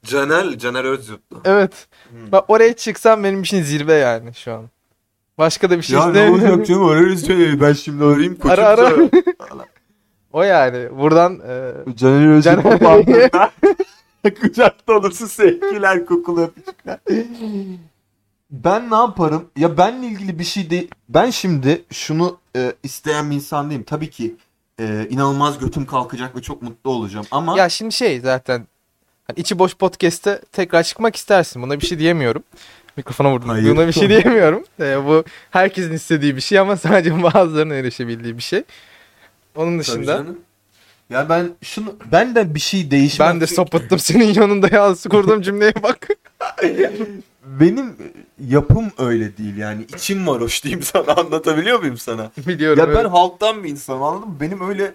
[0.07, 1.40] Caner, Caner Özyurtlu.
[1.44, 1.86] Evet.
[2.11, 2.32] Hmm.
[2.32, 4.64] Bak oraya çıksam benim için zirve yani şu an.
[5.38, 7.61] Başka da bir şey Ya ne olacak canım ararız seni.
[7.61, 8.50] Ben şimdi arayayım koçum.
[8.50, 8.92] Ara, ara.
[10.32, 10.98] O yani.
[10.98, 13.50] Buradan eee Caner Özyurtlu Caner- bandında
[14.40, 16.98] kucakta olursun sevgiler kokulu öpücükler.
[18.50, 19.44] Ben ne yaparım?
[19.57, 20.90] Ya benle ilgili bir şey değil.
[21.09, 23.84] Ben şimdi şunu e, isteyen bir insan değilim.
[23.86, 24.34] Tabii ki
[24.80, 27.26] e, inanılmaz götüm kalkacak ve çok mutlu olacağım.
[27.30, 28.66] Ama Ya şimdi şey zaten
[29.26, 31.62] hani içi boş podcast'te tekrar çıkmak istersin.
[31.62, 32.42] Buna bir şey diyemiyorum.
[32.96, 33.48] Mikrofona vurdum.
[33.48, 33.70] Hayır.
[33.70, 34.64] Buna bir şey diyemiyorum.
[34.80, 38.62] Ee, bu herkesin istediği bir şey ama sadece bazılarının erişebildiği bir şey.
[39.56, 40.24] Onun dışında.
[41.10, 43.28] Ya ben şunu ben de bir şey değişmem.
[43.28, 46.08] ben de sapıttım senin yanında ya kurduğum cümleye bak.
[47.44, 47.96] Benim
[48.48, 49.82] yapım öyle değil yani.
[49.94, 52.30] içim var hoş diyeyim sana anlatabiliyor muyum sana?
[52.46, 52.78] Biliyorum.
[52.78, 53.10] Ya ben evet.
[53.10, 54.36] halktan bir insanım anladın mı?
[54.40, 54.94] Benim öyle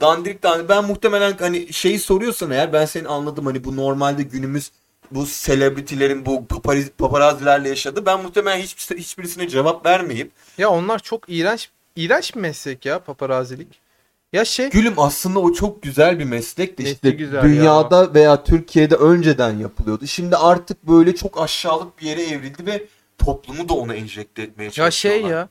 [0.00, 0.68] dandirik dandirik.
[0.68, 3.46] Ben muhtemelen hani şeyi soruyorsan eğer ben seni anladım.
[3.46, 4.70] Hani bu normalde günümüz
[5.10, 8.06] bu selebritilerin bu papariz, paparazilerle yaşadı.
[8.06, 13.86] Ben muhtemelen hiçbir, hiçbirisine cevap vermeyip Ya onlar çok iğrenç iğrenç bir meslek ya paparazilik.
[14.32, 18.94] Ya şey Gülüm aslında o çok güzel bir meslek de işte güzel dünyada veya Türkiye'de
[18.94, 20.06] önceden yapılıyordu.
[20.06, 22.86] Şimdi artık böyle çok aşağılık bir yere evrildi ve
[23.18, 25.20] toplumu da ona enjekte etmeye ya çalışıyorlar.
[25.20, 25.48] şey ya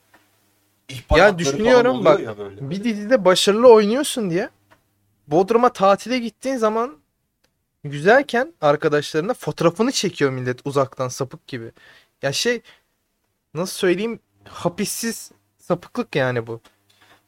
[0.90, 2.70] İhbar Ya düşünüyorum bak, ya böyle.
[2.70, 4.50] bir dizide başarılı oynuyorsun diye
[5.28, 6.98] Bodrum'a tatile gittiğin zaman
[7.84, 11.72] güzelken arkadaşlarına fotoğrafını çekiyor millet uzaktan sapık gibi.
[12.22, 12.62] Ya şey
[13.54, 14.20] nasıl söyleyeyim
[14.50, 16.62] hapissiz sapıklık yani bu.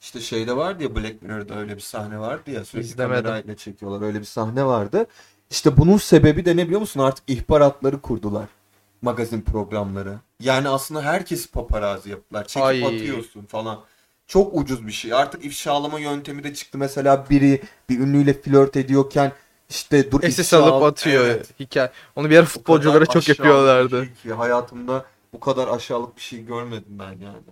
[0.01, 3.24] İşte şeyde vardı ya Black Mirror'da öyle bir sahne vardı ya sürekli İzlemedim.
[3.24, 5.05] kamerayla çekiyorlar öyle bir sahne vardı.
[5.49, 6.99] İşte bunun sebebi de ne biliyor musun?
[6.99, 8.47] Artık ihbar hatları kurdular.
[9.01, 10.19] Magazin programları.
[10.39, 12.47] Yani aslında herkes paparazzi yaptılar.
[12.47, 12.85] Çekip Ay.
[12.85, 13.79] atıyorsun falan.
[14.27, 15.13] Çok ucuz bir şey.
[15.13, 16.77] Artık ifşalama yöntemi de çıktı.
[16.77, 19.31] Mesela biri bir ünlüyle flört ediyorken
[19.69, 20.81] işte dur SS ifşa alıp al.
[20.83, 21.59] atıyor Evet.
[21.59, 21.91] hikaye.
[22.15, 24.05] Onu bir ara futbolculara çok yapıyorlardı.
[24.05, 27.47] şey ki hayatımda bu kadar aşağılık bir şey görmedim ben yani.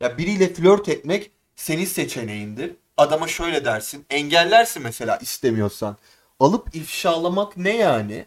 [0.00, 2.76] Ya biriyle flört etmek senin seçeneğindir.
[2.96, 4.06] Adama şöyle dersin.
[4.10, 5.96] Engellersin mesela istemiyorsan.
[6.40, 8.26] Alıp ifşalamak ne yani?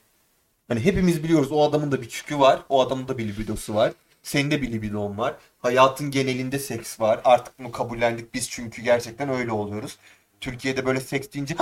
[0.67, 2.59] Hani hepimiz biliyoruz o adamın da bir çükü var.
[2.69, 3.93] O adamın da bir libidosu var.
[4.23, 5.35] Senin de bir libidon var.
[5.59, 7.21] Hayatın genelinde seks var.
[7.23, 9.97] Artık bunu kabullendik biz çünkü gerçekten öyle oluyoruz.
[10.41, 11.55] Türkiye'de böyle seks deyince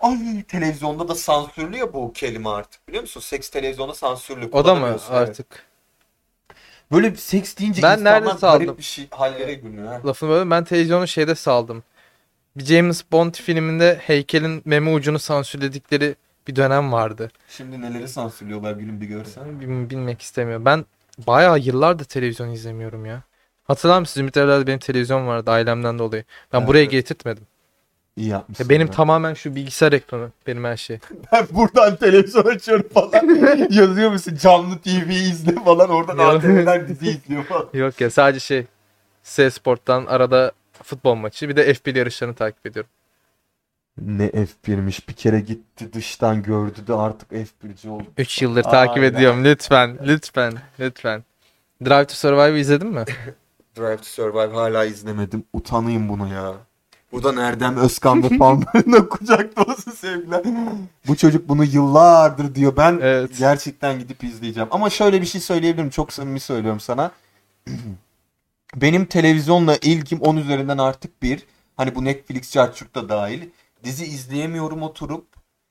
[0.00, 3.20] ay televizyonda da sansürlü ya bu kelime artık biliyor musun?
[3.20, 4.48] Seks televizyonda sansürlü.
[4.52, 5.00] O da mı evet.
[5.10, 5.66] artık?
[6.92, 8.66] Böyle bir seks deyince Ben nerede saldım?
[8.66, 9.86] garip bir şey hallere gülüyor.
[9.86, 10.00] ha.
[10.06, 11.82] Lafını böyle ben televizyonu şeyde saldım.
[12.56, 16.16] Bir James Bond filminde heykelin meme ucunu sansürledikleri
[16.48, 17.30] bir dönem vardı.
[17.48, 19.60] Şimdi neleri sansürlüyorlar gülüm bir görsen.
[19.60, 20.64] Bil- Bilmek istemiyorum.
[20.64, 20.84] Ben
[21.26, 23.22] bayağı yıllardır televizyon izlemiyorum ya.
[23.64, 24.22] Hatırlar mısınız?
[24.22, 26.24] Ümit Evler'de benim televizyon vardı ailemden dolayı.
[26.52, 27.44] Ben Evet, buraya getirtmedim.
[28.16, 28.64] İyi yapmışsın.
[28.64, 28.90] Ya benim be.
[28.90, 30.98] tamamen şu bilgisayar ekranı benim her şey.
[31.32, 33.10] Ben buradan televizyon açıyorum falan.
[33.70, 36.28] Yazıyor musun canlı TV izle falan oradan Ya.
[36.28, 37.68] ATV'den dizi izliyor falan.
[37.74, 38.66] Yok ya sadece şey
[39.22, 42.90] S Sport'tan arada futbol maçı bir de F1 yarışlarını takip ediyorum.
[44.02, 48.04] Ne F1'miş bir kere gitti dıştan gördü de artık F1'ci oldu.
[48.18, 49.14] 3 yıldır takip Aynen.
[49.14, 49.44] ediyorum.
[49.44, 51.24] Lütfen, lütfen, lütfen.
[51.84, 53.04] Drive to Survive'ı izledin mi?
[53.76, 55.44] Drive to Survive hala izlemedim.
[55.52, 56.52] Utanayım bunu ya.
[57.12, 60.42] Buradan Erdem Özkan ve fanlarına kucak dolusu sevgiler.
[61.06, 62.76] Bu çocuk bunu yıllardır diyor.
[62.76, 63.38] Ben Evet.
[63.38, 64.68] gerçekten gidip izleyeceğim.
[64.70, 65.90] Ama şöyle bir şey söyleyebilirim.
[65.90, 67.10] Çok samimi söylüyorum sana.
[68.76, 71.42] Benim televizyonla ilgim 10 üzerinden artık bir.
[71.76, 73.42] Hani bu Netflix, Chartçuk da dahil.
[73.86, 75.26] Dizi izleyemiyorum oturup.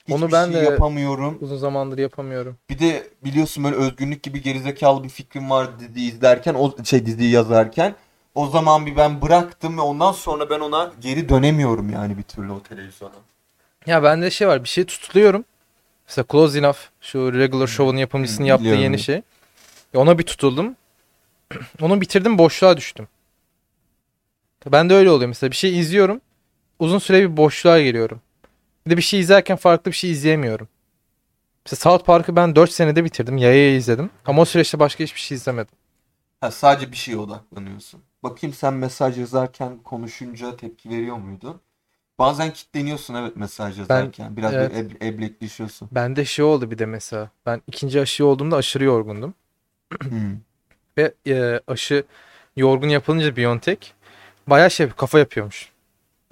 [0.08, 1.38] Hiçbir Onu ben şey de- yapamıyorum.
[1.42, 2.58] Uzun zamandır yapamıyorum.
[2.70, 7.32] Bir de biliyorsun böyle özgünlük gibi gerizekalı bir fikrim var dizi izlerken, o şey diziyi
[7.32, 7.96] yazarken.
[8.36, 12.52] O zaman bir ben bıraktım ve ondan sonra ben ona geri dönemiyorum yani bir türlü
[12.52, 13.14] o televizyona.
[13.86, 15.46] Ya bende şey var bir şey tutuluyorum.
[16.08, 18.84] Mesela Close Enough şu Regular Show'un yapımcısının Hı, yaptığı biliyorum.
[18.84, 19.16] yeni şey.
[19.94, 20.76] Ya ona bir tutuldum.
[21.82, 23.08] Onu bitirdim boşluğa düştüm.
[24.72, 26.22] Ben de öyle oluyor mesela bir şey izliyorum.
[26.80, 28.22] Uzun süre bir boşluğa geliyorum.
[28.86, 30.68] Bir de bir şey izlerken farklı bir şey izleyemiyorum.
[31.66, 33.38] Mesela South Park'ı ben 4 senede bitirdim.
[33.38, 34.10] Yayaya izledim.
[34.26, 35.76] Ama o süreçte başka hiçbir şey izlemedim.
[36.42, 38.02] Ha, sadece bir şeye odaklanıyorsun.
[38.24, 41.62] Bakayım sen mesaj yazarken konuşunca tepki veriyor muydun?
[42.20, 44.38] Bazen kitleniyorsun evet mesaj yazarken.
[44.38, 44.72] Biraz evet.
[44.72, 45.90] böyle eb- eblekleşiyorsun.
[45.92, 47.30] Bende şey oldu bir de mesela.
[47.46, 49.34] Ben ikinci aşı olduğumda aşırı yorgundum.
[50.02, 50.38] Hmm.
[50.98, 52.04] Ve e, aşı
[52.56, 53.88] yorgun yapılınca Biontech
[54.48, 55.75] bayağı şey kafa yapıyormuş.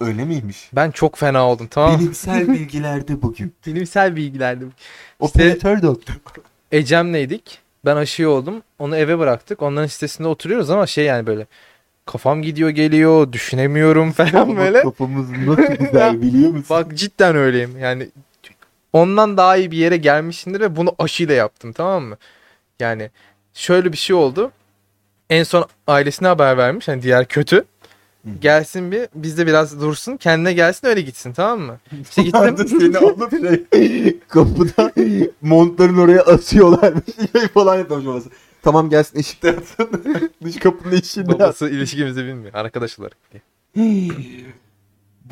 [0.00, 0.70] Öyle miymiş?
[0.72, 1.98] Ben çok fena oldum tamam?
[2.00, 3.54] Bilimsel bilgilerde bugün.
[3.66, 4.64] Bilimsel bilgilerdi.
[5.20, 6.14] Operatör doktor.
[6.72, 7.58] Ecem'leydik.
[7.84, 8.62] Ben aşıyı oldum.
[8.78, 9.62] Onu eve bıraktık.
[9.62, 11.46] Onların sitesinde oturuyoruz ama şey yani böyle
[12.06, 14.82] kafam gidiyor geliyor düşünemiyorum falan böyle.
[14.82, 16.66] Kafamız nasıl güzel biliyor musun?
[16.70, 17.78] Bak cidden öyleyim.
[17.78, 18.08] Yani
[18.92, 22.16] ondan daha iyi bir yere gelmişsindir ve bunu aşıyla yaptım tamam mı?
[22.80, 23.10] Yani
[23.54, 24.50] şöyle bir şey oldu.
[25.30, 27.64] En son ailesine haber vermiş hani diğer kötü.
[28.40, 31.78] Gelsin bir bizde biraz dursun kendine gelsin öyle gitsin tamam mı?
[32.02, 32.68] İşte gittim.
[32.80, 33.30] seni alıp
[33.74, 34.92] şey, kapıda
[35.42, 36.94] montların oraya asıyorlar
[37.32, 38.28] şey falan yapmış babası.
[38.62, 39.88] Tamam gelsin eşikte yatsın.
[40.44, 41.32] Dış kapının eşiğinde.
[41.32, 43.16] Babası ilişkimizi bilmiyor arkadaş olarak.
[43.32, 43.42] diye.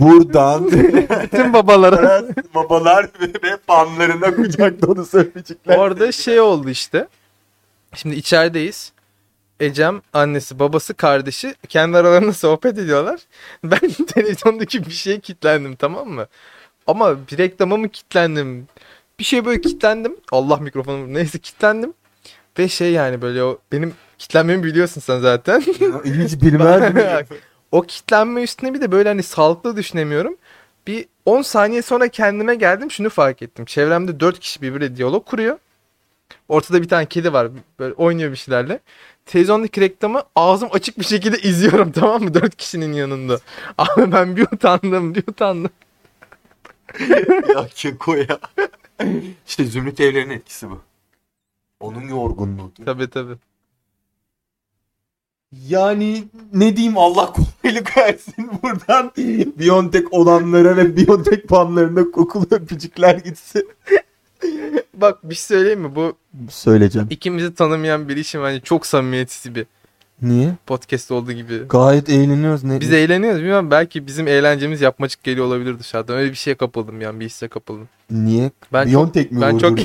[0.01, 0.67] Buradan
[1.23, 2.25] Bütün babalara.
[2.55, 5.79] babalar ve, ve fanlarına kucak dolu söyleyecekler.
[5.79, 7.09] Orada şey oldu işte.
[7.95, 8.93] Şimdi içerideyiz.
[9.61, 13.21] Ecem, annesi, babası, kardeşi kendi aralarında sohbet ediyorlar.
[13.65, 16.27] Ben televizyondaki bir şeye kilitlendim tamam mı?
[16.87, 18.69] Ama bir reklama mı kilitlendim?
[19.19, 20.17] Bir şey böyle kilitlendim.
[20.33, 21.95] Allah mikrofonu neyse kilitlendim.
[22.59, 25.61] Ve şey yani böyle o benim kilitlenmemi biliyorsun sen zaten.
[26.05, 27.27] Hiç bilmezdim.
[27.73, 30.37] o kilitlenme üstüne bir de böyle hani sağlıklı düşünemiyorum.
[30.87, 33.65] Bir 10 saniye sonra kendime geldim şunu fark ettim.
[33.65, 35.59] Çevremde 4 kişi birbiriyle diyalog kuruyor.
[36.49, 37.49] Ortada bir tane kedi var
[37.79, 38.81] böyle oynuyor bir şeylerle.
[39.27, 42.35] Televizyondaki reklamı ağzım açık bir şekilde izliyorum tamam mı?
[42.35, 43.39] 4 kişinin yanında.
[43.79, 45.71] Abi ben bir utandım bir utandım.
[47.55, 48.39] ya keko ya.
[49.47, 50.81] İşte Zümrüt Evler'in etkisi bu.
[51.81, 52.85] Onun yorgunluğudur.
[52.85, 53.37] Tabii tabii.
[55.69, 59.13] Yani ne diyeyim Allah kolaylık versin buradan
[59.59, 63.69] Biontech olanlara ve Biontech fanlarına kokulu öpücükler gitsin.
[64.95, 65.95] Bak bir şey söyleyeyim mi?
[65.95, 66.17] Bu
[66.51, 67.07] Söyleyeceğim.
[67.11, 69.67] ikimizi tanımayan bir işim hani çok samimiyetsiz bir
[70.23, 70.55] Niye?
[70.67, 71.59] podcast olduğu gibi.
[71.69, 72.65] Gayet eğleniyoruz.
[72.65, 72.81] Ne?
[72.81, 76.17] Biz eğleniyoruz bilmiyorum belki bizim eğlencemiz yapmacık geliyor olabilir dışarıdan.
[76.17, 77.89] Öyle bir şeye kapıldım yani bir hisse kapıldım.
[78.11, 78.51] Niye?
[78.73, 79.79] Ben çok- Biontech mi Ben çok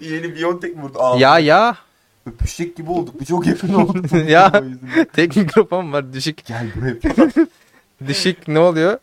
[0.00, 0.98] Yeni Biontech mi vurdu?
[0.98, 1.76] Aa, ya ya
[2.26, 3.20] Öpüşecek gibi olduk.
[3.20, 4.04] Bir çok yakın olduk.
[4.28, 4.62] Ya.
[5.12, 6.96] Tek mikrofon var düşük Gel buraya.
[8.08, 8.98] düşük ne oluyor?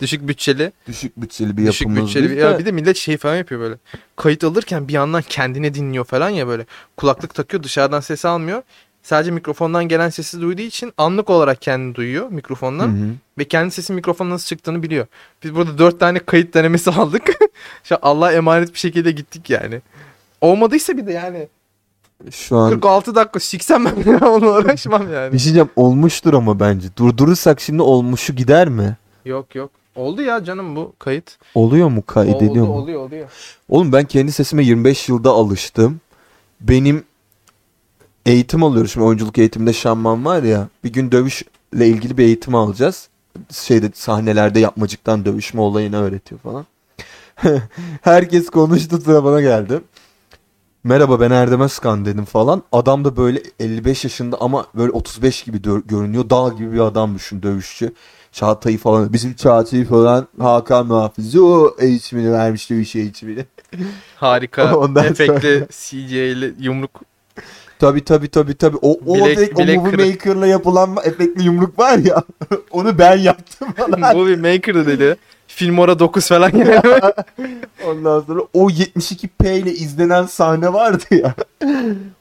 [0.00, 0.72] Düşük bütçeli.
[0.88, 2.06] Düşük bütçeli bir Düşük yapımız.
[2.08, 2.24] bütçeli.
[2.24, 3.74] biz Bir, ya bir de millet şey falan yapıyor böyle.
[4.16, 6.66] Kayıt alırken bir yandan kendine dinliyor falan ya böyle.
[6.96, 8.62] Kulaklık takıyor dışarıdan ses almıyor.
[9.02, 12.88] Sadece mikrofondan gelen sesi duyduğu için anlık olarak kendini duyuyor Hı mikrofondan.
[12.88, 13.10] hı.
[13.38, 15.06] Ve kendi sesin mikrofonun nasıl çıktığını biliyor.
[15.44, 17.22] Biz burada dört tane kayıt denemesi aldık.
[17.84, 19.80] Şu an Allah emanet bir şekilde gittik yani.
[20.40, 21.48] Olmadıysa bir de yani
[22.30, 25.32] Şu an 46 dakika siksem ben daha onunla uğraşmam yani.
[25.32, 26.88] bir şey diyeceğim olmuştur ama bence.
[26.96, 28.96] Durdurursak şimdi olmuşu gider mi?
[29.24, 29.70] Yok yok.
[29.98, 31.38] Oldu ya canım bu kayıt.
[31.54, 32.02] Oluyor mu?
[32.06, 32.78] Kaydediyor Oldu, mu?
[32.78, 33.28] oluyor oluyor.
[33.68, 36.00] Oğlum ben kendi sesime 25 yılda alıştım.
[36.60, 37.04] Benim
[38.26, 38.92] eğitim alıyoruz.
[38.92, 40.68] Şimdi oyunculuk eğitiminde şamman var ya.
[40.84, 43.08] Bir gün dövüşle ilgili bir eğitim alacağız.
[43.52, 46.66] Şeyde sahnelerde yapmacıktan dövüşme olayını öğretiyor falan.
[48.02, 49.80] Herkes konuştu sıra bana geldi.
[50.84, 52.62] Merhaba ben Erdem Özkan dedim falan.
[52.72, 56.30] Adam da böyle 55 yaşında ama böyle 35 gibi görünüyor.
[56.30, 57.92] Dağ gibi bir adam düşün dövüşçü.
[58.38, 59.12] Çağatay'ı falan.
[59.12, 63.44] Bizim Çağatay'ı falan Hakan Muhafızı o eğitimini vermiş dövüş eğitimini.
[64.16, 64.76] Harika.
[64.78, 67.00] Ondan efektli CGI'li yumruk.
[67.78, 68.76] Tabi tabi tabi tabi.
[68.82, 70.06] O, o, Bilek- efekt, o bilek Movie kırık.
[70.06, 72.22] Maker'la yapılan efektli yumruk var ya.
[72.70, 74.16] onu ben yaptım falan.
[74.16, 75.16] Movie Maker'dı dedi.
[75.46, 76.82] Filmora 9 falan yani.
[77.86, 81.34] Ondan sonra o 72p ile izlenen sahne vardı ya.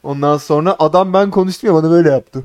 [0.03, 2.43] Ondan sonra adam ben konuştum ya bana böyle yaptı.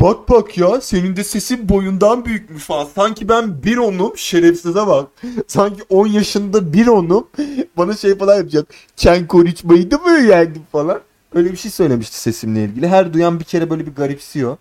[0.00, 2.88] Bak bak ya senin de sesin boyundan büyükmüş falan.
[2.94, 5.08] Sanki ben bir onum şerefsize bak.
[5.46, 7.28] Sanki 10 yaşında bir onum
[7.76, 8.66] bana şey falan yapacak.
[8.96, 11.00] Çen konuşmayı mı öğrendin falan.
[11.34, 12.88] Öyle bir şey söylemişti sesimle ilgili.
[12.88, 14.56] Her duyan bir kere böyle bir garipsiyor.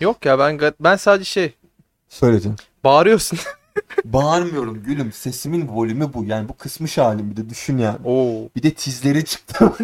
[0.00, 1.54] Yok ya ben ben sadece şey
[2.08, 2.56] Söyleyeceğim.
[2.84, 3.38] bağırıyorsun.
[4.04, 5.12] Bağırmıyorum gülüm.
[5.12, 6.24] Sesimin volümü bu.
[6.24, 7.98] Yani bu kısmış halim bir de düşün yani.
[8.04, 8.48] Oo.
[8.56, 9.72] Bir de tizleri çıktı.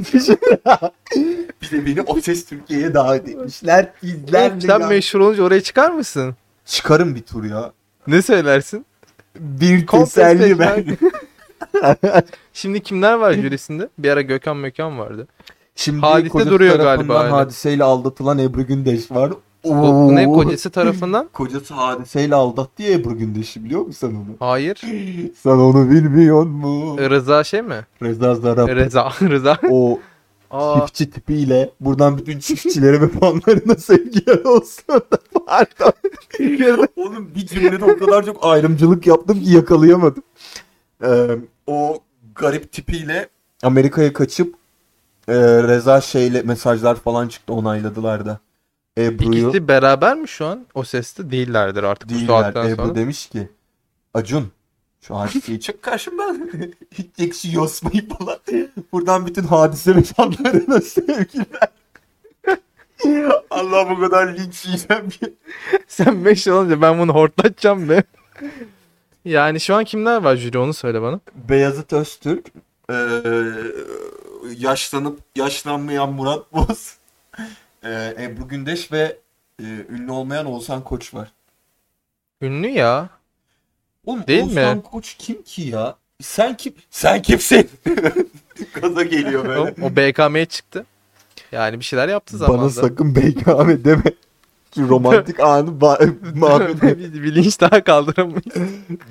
[1.62, 3.93] bir de beni O Ses Türkiye'ye davet etmişler.
[4.01, 6.36] Tizler Sen meşhur olunca oraya çıkar mısın?
[6.64, 7.72] Çıkarım bir tur ya.
[8.07, 8.86] Ne söylersin?
[9.36, 10.84] Bir teselli ben.
[12.53, 13.88] Şimdi kimler var jürisinde?
[13.99, 15.26] Bir ara Gökhan Mökan vardı.
[15.76, 17.32] Şimdi Hadise duruyor galiba hala.
[17.32, 19.32] Hadiseyle aldatılan Ebru Gündeş var.
[19.65, 21.29] O, ne kocası tarafından?
[21.33, 24.37] Kocası hadiseyle aldattı ya Ebru Gündeş'i biliyor musun sen onu?
[24.41, 24.81] Hayır.
[25.43, 26.97] Sen onu bilmiyor mu?
[26.99, 27.87] Rıza şey mi?
[28.03, 29.13] Reza Zarrab Reza.
[29.23, 29.59] Rıza.
[29.71, 29.99] o
[30.51, 34.85] Aa, çiftçi tipiyle buradan bütün çiftçilere ve fanlarına sevgiler olsun.
[35.47, 35.93] Pardon.
[36.97, 40.23] Oğlum bir cümlede o kadar çok ayrımcılık yaptım ki yakalayamadım.
[41.05, 41.27] Ee,
[41.67, 41.99] o
[42.35, 43.29] garip tipiyle
[43.63, 44.55] Amerika'ya kaçıp
[45.29, 48.39] e, Reza şeyle mesajlar falan çıktı onayladılar da.
[49.05, 50.67] Ebru'yu İkisi beraber mi şu an?
[50.75, 52.27] O seste değillerdir artık bu değiller.
[52.43, 52.95] saatten Ebru sonra.
[52.95, 53.49] demiş ki
[54.15, 54.49] Acun
[55.01, 56.51] şu hadiseyi çık karşımdan.
[57.19, 58.39] Ekşi yosmayı falan.
[58.93, 61.69] Buradan bütün hadise ve fanlarına sevgiler.
[63.51, 65.35] Allah bu kadar linç yiyeceğim ki.
[65.89, 68.03] Sen 5 olunca ben bunu hortlatacağım be.
[69.25, 71.21] Yani şu an kimler var jüri onu söyle bana.
[71.49, 72.47] Beyazıt Öztürk,
[72.91, 72.97] eee,
[74.59, 76.95] yaşlanıp yaşlanmayan Murat Boz,
[77.85, 79.16] eee, Ebru Gündeş ve
[79.61, 81.33] eee, ünlü olmayan Oğuzhan Koç var.
[82.43, 83.09] Ünlü ya.
[84.07, 84.83] Oğlum Değil Oğuzhan mi?
[84.83, 85.97] Koç kim ki ya?
[86.22, 86.74] Sen kim?
[86.91, 87.70] Sen kimsin?
[88.81, 89.74] Gaza geliyor O, böyle.
[89.87, 90.85] o BKM'ye çıktı.
[91.53, 92.62] Yani bir şeyler yaptı zamanında.
[92.62, 94.03] Bana sakın BKM deme.
[94.74, 96.83] Şu romantik anı ba- mahvet.
[96.83, 98.45] bir, bir linç daha kaldıramayız.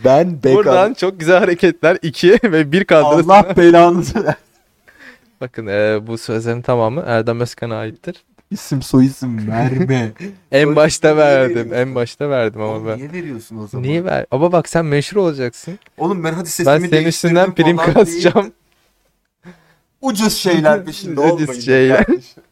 [0.06, 0.94] Ben Buradan BKM.
[1.00, 1.98] çok güzel hareketler.
[2.02, 3.30] 2 ve 1 kaldırırsın.
[3.30, 4.36] Allah belanızı.
[5.42, 8.24] Bakın e, bu sözlerin tamamı Erdem Özkan'a aittir.
[8.52, 10.12] İsim soyisim verme.
[10.52, 11.74] En başta verdim.
[11.74, 12.98] En başta verdim ama ben.
[12.98, 13.84] niye veriyorsun o zaman?
[13.88, 14.26] Niye ver?
[14.32, 15.80] Ama bak sen meşhur olacaksın.
[15.98, 18.52] Oğlum ben hadi sesimi Ben senin üstünden prim falan kasacağım.
[20.02, 21.62] Ucuz şeyler peşinde Ucuz olmayın.
[21.62, 22.06] şeyler.
[22.06, 22.44] kardeşim.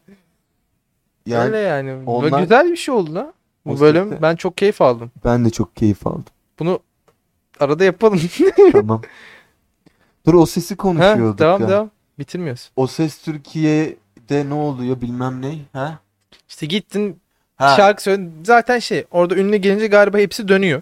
[1.26, 1.94] Yani Öyle yani.
[2.06, 3.34] Onlar- güzel bir şey oldu lan.
[3.66, 5.12] Bu O bölüm sette- ben çok keyif aldım.
[5.26, 6.26] ben de çok keyif aldım.
[6.60, 6.80] Bunu
[7.60, 8.22] arada yapalım.
[8.72, 9.02] tamam.
[10.26, 11.68] Dur o sesi ha, konuşuyorduk devam ya.
[11.70, 11.90] devam.
[12.20, 12.72] Bitirmiyoruz.
[12.76, 13.26] O ses
[14.28, 15.56] Türkiye'de ne oluyor bilmem ne.
[15.74, 16.00] Ha?
[16.50, 17.20] İşte gittin
[17.56, 17.74] Ha.
[17.78, 18.34] şarkı söyledin.
[18.44, 20.82] Zaten şey orada ünlü gelince galiba hepsi dönüyor.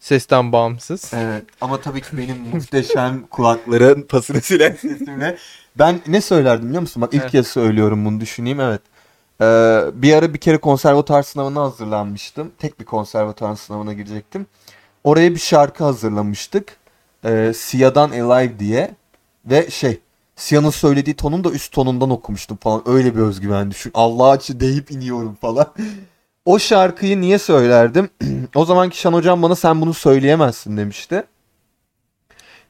[0.00, 1.12] Sesten bağımsız.
[1.14, 5.36] Evet ama tabii ki benim muhteşem kulakların pasını silen sesimle.
[5.78, 7.02] Ben ne söylerdim biliyor musun?
[7.02, 7.32] Bak ilk Evet.
[7.32, 8.80] kez söylüyorum bunu düşüneyim evet.
[9.40, 9.44] Ee,
[10.02, 12.52] bir ara bir kere konservatuar sınavına hazırlanmıştım.
[12.58, 14.46] Tek bir konservatuar sınavına girecektim.
[15.04, 16.76] Oraya bir şarkı hazırlamıştık.
[17.24, 18.90] Ee, Sia'dan Alive diye.
[19.44, 20.00] Ve şey
[20.36, 22.82] Sia'nın söylediği tonun da üst tonundan okumuştum falan.
[22.86, 23.90] Öyle bir özgüven düşün.
[23.94, 25.66] Allah açı deyip iniyorum falan.
[26.44, 28.10] O şarkıyı niye söylerdim?
[28.54, 31.24] o zamanki Şan hocam bana sen bunu söyleyemezsin demişti.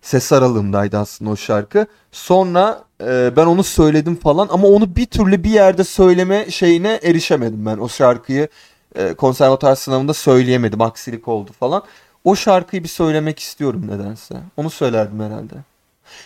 [0.03, 1.87] Ses aralığımdaydı aslında o şarkı.
[2.13, 7.67] Sonra e, ben onu söyledim falan ama onu bir türlü bir yerde söyleme şeyine erişemedim
[7.67, 7.79] ben.
[7.79, 8.49] O şarkıyı
[8.95, 10.81] e, konservatuar sınavında söyleyemedim.
[10.81, 11.83] Aksilik oldu falan.
[12.25, 14.35] O şarkıyı bir söylemek istiyorum nedense.
[14.57, 15.55] Onu söylerdim herhalde.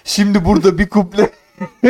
[0.04, 1.30] Şimdi burada bir kuple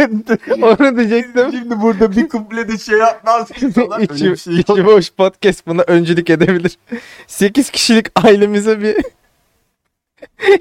[0.62, 1.50] Onu diyecektim.
[1.52, 3.48] Şimdi burada bir kuple de şey yapmaz.
[3.62, 6.78] Öyle içi, şey içi boş podcast buna öncülük edebilir.
[7.26, 8.96] 8 kişilik ailemize bir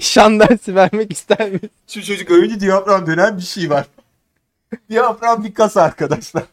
[0.00, 1.70] şan dersi vermek ister miyiz?
[1.88, 3.86] Şu çocuk önce diyafram dönen bir şey var.
[4.90, 6.44] diyafram bir kas arkadaşlar.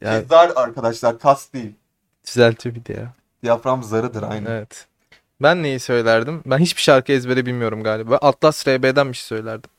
[0.00, 1.72] Ya Şey, zar arkadaşlar kas değil.
[2.26, 3.12] düzeltiyor bir de ya.
[3.42, 4.50] Diyafram zarıdır aynen.
[4.50, 4.86] Evet.
[5.42, 6.42] Ben neyi söylerdim?
[6.46, 8.16] Ben hiçbir şarkı ezbere bilmiyorum galiba.
[8.16, 9.70] Atlas RB'den bir şey söylerdim.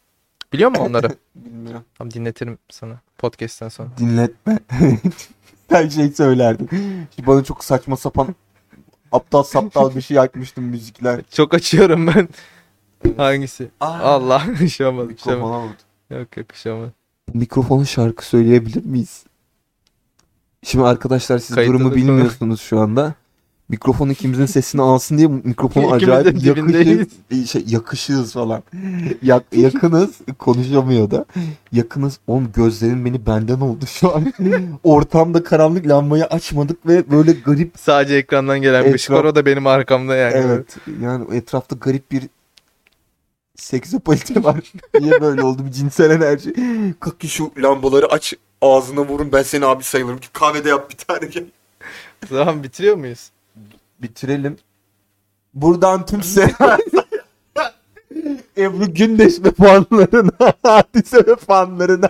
[0.53, 1.09] Biliyor musun onları?
[1.35, 1.83] Bilmiyorum.
[1.97, 3.89] Tamam dinletirim sana podcast'ten sonra.
[3.97, 4.59] Dinletme.
[5.69, 6.69] Sen şey söylerdin.
[7.15, 8.35] Şimdi bana çok saçma sapan
[9.11, 11.21] aptal saptal bir şey açmıştım müzikler.
[11.31, 12.29] Çok açıyorum ben.
[13.17, 13.69] Hangisi?
[13.79, 14.43] Aa, Allah
[14.81, 15.07] olmaz.
[15.07, 15.77] Mikrofona vurdu.
[16.09, 16.89] Yok yok olmaz.
[17.33, 19.23] Mikrofona şarkı söyleyebilir miyiz?
[20.63, 23.13] Şimdi arkadaşlar siz Kayıtlı durumu bilmiyorsunuz şu anda.
[23.69, 28.63] Mikrofon ikimizin sesini alsın diye de acayip yakışız, şey, yakışığız falan.
[29.21, 30.09] Yak, yakınız
[30.39, 31.25] konuşamıyor da.
[31.71, 32.19] Yakınız.
[32.27, 34.33] Oğlum gözlerin beni benden oldu şu an.
[34.83, 39.45] Ortamda karanlık lambayı açmadık ve böyle garip Sadece ekrandan gelen bir Etraf- skor o da
[39.45, 40.33] benim arkamda yani.
[40.35, 42.23] evet yani etrafta garip bir
[43.55, 44.73] seksapalite var.
[44.99, 46.53] Niye böyle oldu bir cinsel enerji.
[46.99, 50.97] Kalk ki şu lambaları aç ağzına vurun ben seni abi sayılırım ki kahvede yap bir
[50.97, 51.45] tane gel.
[52.29, 53.29] Tamam bitiriyor muyuz?
[54.01, 54.57] Bitirelim.
[55.53, 56.49] Buradan tüm selam.
[58.57, 60.31] Ebru Gündeş ve fanlarına,
[60.63, 62.09] Hadise ve fanlarına,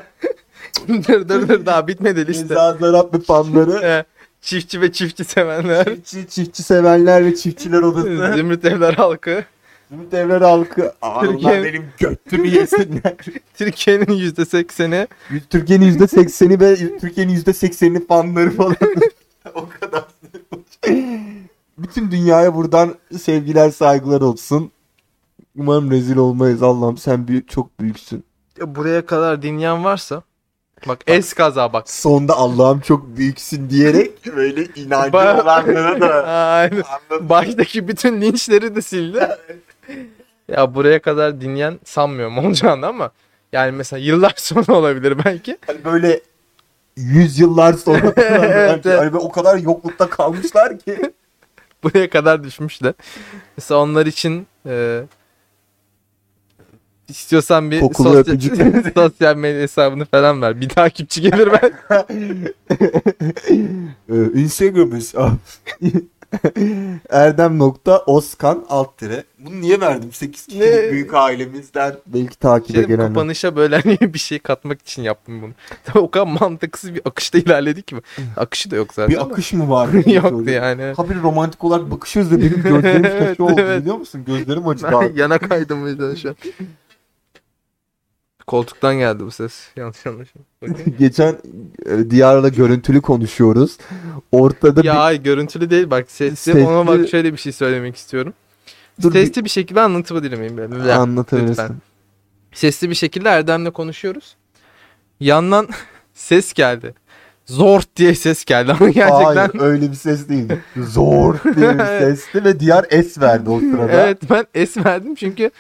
[0.88, 2.44] dur dur dur daha bitmedi liste.
[2.44, 4.06] Reza Zarap ve fanları,
[4.42, 5.86] çiftçi ve çiftçi sevenler.
[5.86, 9.44] çiftçi, çiftçi sevenler ve çiftçiler odası, Zümrüt Evler halkı.
[9.92, 13.16] Ümit Evler halkı, Aa, Türkiye- benim götümü yesinler.
[13.58, 15.08] Türkiye'nin %80'i.
[15.50, 18.76] Türkiye'nin yüzde sekseni ve Türkiye'nin yüzde seksenini fanları falan.
[19.56, 20.04] o kadar.
[21.78, 24.72] Bütün dünyaya buradan sevgiler saygılar olsun.
[25.58, 28.24] Umarım rezil olmayız Allah'ım sen büyük, çok büyüksün.
[28.62, 30.22] Buraya kadar dinleyen varsa.
[30.88, 31.90] Bak es kaza bak.
[31.90, 36.84] Sonda Allah'ım çok büyüksün diyerek böyle inancı Ba- olanlara da Aynen.
[37.10, 37.30] anladım.
[37.30, 39.28] Baştaki bütün linçleri de sildi.
[40.48, 43.12] ya buraya kadar dinleyen sanmıyorum olacağını ama
[43.54, 45.58] yani mesela yıllar sonra olabilir belki.
[45.68, 46.22] Hani böyle
[46.98, 49.00] yüzyıllar sonra Evet, evet.
[49.00, 51.12] hani böyle o kadar yoklukta kalmışlar ki.
[51.84, 52.94] Buraya kadar düşmüşler.
[53.58, 55.04] Mesela onlar için e,
[57.08, 58.58] İstiyorsan bir Kokulu sosyal, öpücük.
[58.94, 60.62] sosyal medya hesabını falan ver.
[60.62, 61.74] Bir takipçi gelir ben.
[64.10, 65.16] Ee, Instagram'ız.
[67.10, 69.24] Erdem nokta Oskan alt tire.
[69.40, 70.12] Bunu niye verdim?
[70.14, 70.92] 8 kişilik Ne?
[70.92, 73.08] büyük ailemizden belki takibe Şey, gelenler.
[73.08, 75.52] kapanışa böyle hani bir şey katmak için yaptım bunu.
[75.86, 78.00] Tabii o kadar mantıksız bir akışta ilerledik mi?
[78.38, 79.16] Akışı da yok zaten.
[79.16, 79.90] Bir akış mı var?
[80.06, 80.84] Yoktu yani.
[80.98, 83.82] Habire romantik olarak bakışıyoruz da benim gözlerim Evet, taşı oldu evet.
[83.82, 84.24] biliyor musun?
[84.28, 84.88] Gözlerim acıdı.
[84.98, 85.20] Abi.
[85.20, 86.36] yana kaydım o yüzden şu an.
[88.48, 89.68] Koltuktan geldi bu ses.
[89.76, 90.46] Yanlış anlaşılma.
[91.00, 91.38] Geçen
[91.86, 93.78] e, Diyar'la görüntülü konuşuyoruz.
[94.32, 94.98] Ortada ya bir...
[95.00, 96.52] hayır görüntülü değil bak sesli.
[96.52, 98.34] Sesli- Ona bak şöyle bir şey söylemek istiyorum.
[99.02, 100.90] Dur bir- sesli bir şekilde anlatabilir miyim?
[100.92, 101.52] Anlatabilirsin.
[101.64, 101.76] Lütfen.
[102.54, 104.36] Sesli bir şekilde Erdem'le konuşuyoruz.
[105.20, 105.68] Yandan
[106.14, 106.94] ses geldi.
[107.46, 109.36] Zor diye ses geldi ama gerçekten.
[109.36, 110.48] Hayır öyle bir ses değil.
[110.78, 113.92] Zor diye bir sesti ve Diyar es verdi o sırada.
[113.92, 115.52] evet ben es verdim çünkü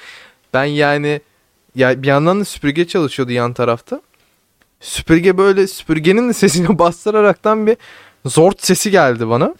[0.53, 1.21] ben yani
[1.75, 4.01] ya bir yandan da süpürge çalışıyordu yan tarafta.
[4.79, 7.77] Süpürge böyle süpürgenin de sesini bastıraraktan bir
[8.25, 9.55] zort sesi geldi bana.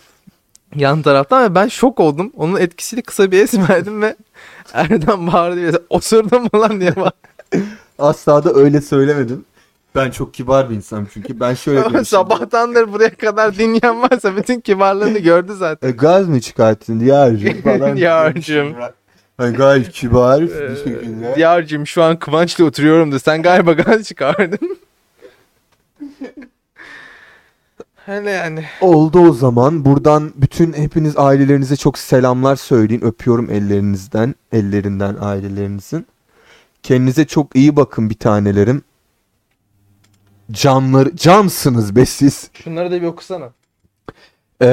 [0.75, 2.31] Yan taraftan ve ben şok oldum.
[2.37, 4.15] Onun etkisiyle kısa bir es verdim ve
[4.73, 7.15] Erdem bağırdı diye osurdum mu lan diye bağırdı.
[7.99, 9.45] Asla da öyle söylemedim.
[9.95, 11.39] Ben çok kibar bir insanım çünkü.
[11.39, 12.05] Ben şöyle demişim.
[12.05, 15.87] Sabahtandır buraya kadar dinleyen varsa bütün kibarlığını gördü zaten.
[15.87, 17.97] E, gaz mı çıkarttın Diyar'cığım falan.
[17.97, 18.75] Diyar'cığım.
[19.37, 21.35] Ay gayet kibar bir Ee, şekilde.
[21.35, 24.77] Diyar'cığım şu an Kıvanç'la oturuyorum da sen galiba gaz çıkardın.
[28.05, 28.63] Hele yani.
[28.81, 29.85] Oldu o zaman.
[29.85, 33.01] Buradan bütün hepiniz ailelerinize çok selamlar söyleyin.
[33.01, 36.07] Öpüyorum ellerinizden, ellerinden ailelerinizin.
[36.83, 38.81] Kendinize çok iyi bakın bir tanelerim.
[40.51, 42.49] Canlar, cansınız be siz.
[42.53, 43.49] Şunları da bir okusana.
[44.61, 44.67] Ee,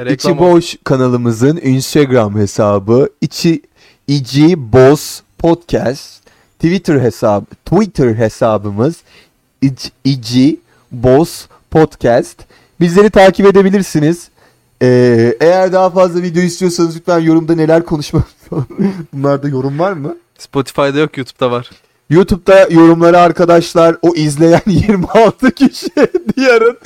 [0.00, 3.62] Reklam içi boş kanalımızın Instagram hesabı içi
[4.08, 6.22] İci Boz Podcast
[6.58, 8.96] Twitter hesabı Twitter hesabımız
[9.62, 10.60] İc, İci
[10.92, 12.36] Boz Podcast
[12.80, 14.28] bizleri takip edebilirsiniz.
[14.82, 18.24] Ee, eğer daha fazla video istiyorsanız lütfen yorumda neler konuşmak
[19.12, 20.16] Bunlarda yorum var mı?
[20.38, 21.70] Spotify'da yok YouTube'da var.
[22.10, 25.86] YouTube'da yorumları arkadaşlar o izleyen 26 kişi
[26.36, 26.78] Diyar'ın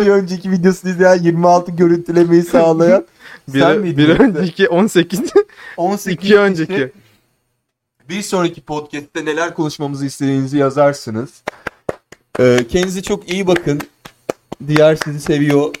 [0.00, 3.06] bir önceki videosunu izleyen 26 görüntülemeyi sağlayan
[3.48, 3.98] Bir, sen miydin?
[3.98, 5.20] bir önceki 18.
[5.76, 6.92] 18 iki önceki.
[8.08, 11.30] Bir sonraki podcast'te neler konuşmamızı istediğinizi yazarsınız.
[12.40, 13.80] Ee, kendinize çok iyi bakın.
[14.66, 15.74] Diyar sizi seviyor.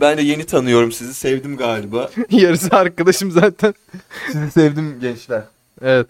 [0.00, 1.14] Ben de yeni tanıyorum sizi.
[1.14, 2.10] Sevdim galiba.
[2.30, 3.74] Yarısı arkadaşım zaten.
[4.32, 5.42] Sizi sevdim gençler.
[5.82, 6.08] Evet.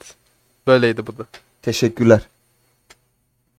[0.66, 1.26] Böyleydi bu da.
[1.68, 2.28] Teşekkürler.